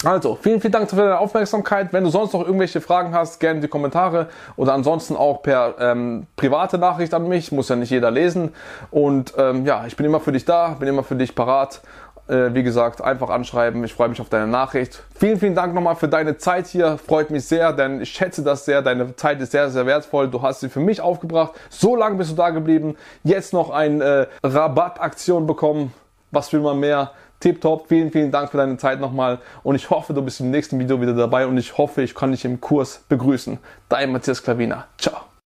Also, 0.02 0.38
vielen, 0.40 0.62
vielen 0.62 0.72
Dank 0.72 0.88
für 0.88 0.96
deine 0.96 1.18
Aufmerksamkeit. 1.18 1.92
Wenn 1.92 2.04
du 2.04 2.10
sonst 2.10 2.32
noch 2.32 2.40
irgendwelche 2.40 2.80
Fragen 2.80 3.14
hast, 3.14 3.38
gerne 3.38 3.60
die 3.60 3.68
Kommentare 3.68 4.28
oder 4.56 4.72
ansonsten 4.72 5.14
auch 5.14 5.42
per 5.42 5.74
ähm, 5.78 6.26
private 6.36 6.78
Nachricht 6.78 7.12
an 7.12 7.28
mich. 7.28 7.52
Muss 7.52 7.68
ja 7.68 7.76
nicht 7.76 7.90
jeder 7.90 8.10
lesen. 8.10 8.54
Und 8.90 9.34
ähm, 9.36 9.66
ja, 9.66 9.84
ich 9.86 9.96
bin 9.96 10.06
immer 10.06 10.20
für 10.20 10.32
dich 10.32 10.46
da, 10.46 10.68
bin 10.68 10.88
immer 10.88 11.02
für 11.02 11.16
dich 11.16 11.34
parat. 11.34 11.82
Äh, 12.30 12.54
wie 12.54 12.62
gesagt, 12.62 13.00
einfach 13.00 13.28
anschreiben. 13.28 13.82
Ich 13.82 13.92
freue 13.92 14.08
mich 14.08 14.20
auf 14.20 14.28
deine 14.28 14.46
Nachricht. 14.46 15.02
Vielen, 15.18 15.40
vielen 15.40 15.56
Dank 15.56 15.74
nochmal 15.74 15.96
für 15.96 16.06
deine 16.06 16.38
Zeit 16.38 16.68
hier. 16.68 16.96
Freut 16.96 17.30
mich 17.30 17.44
sehr, 17.44 17.72
denn 17.72 18.00
ich 18.00 18.10
schätze 18.10 18.44
das 18.44 18.64
sehr. 18.64 18.82
Deine 18.82 19.16
Zeit 19.16 19.40
ist 19.40 19.50
sehr, 19.50 19.68
sehr 19.68 19.84
wertvoll. 19.84 20.28
Du 20.28 20.40
hast 20.40 20.60
sie 20.60 20.68
für 20.68 20.78
mich 20.78 21.00
aufgebracht. 21.00 21.54
So 21.70 21.96
lange 21.96 22.14
bist 22.14 22.30
du 22.30 22.36
da 22.36 22.50
geblieben. 22.50 22.96
Jetzt 23.24 23.52
noch 23.52 23.70
eine 23.70 24.04
äh, 24.04 24.26
Rabattaktion 24.46 25.48
bekommen. 25.48 25.92
Was 26.30 26.52
will 26.52 26.60
man 26.60 26.78
mehr? 26.78 27.10
Tipptopp. 27.40 27.88
Vielen, 27.88 28.12
vielen 28.12 28.30
Dank 28.30 28.52
für 28.52 28.58
deine 28.58 28.76
Zeit 28.76 29.00
nochmal. 29.00 29.40
Und 29.64 29.74
ich 29.74 29.90
hoffe, 29.90 30.14
du 30.14 30.22
bist 30.22 30.38
im 30.38 30.52
nächsten 30.52 30.78
Video 30.78 31.00
wieder 31.00 31.14
dabei. 31.14 31.48
Und 31.48 31.58
ich 31.58 31.76
hoffe, 31.78 32.02
ich 32.02 32.14
kann 32.14 32.30
dich 32.30 32.44
im 32.44 32.60
Kurs 32.60 33.02
begrüßen. 33.08 33.58
Dein 33.88 34.12
Matthias 34.12 34.40
Klavina. 34.40 34.86
Ciao. 34.98 35.29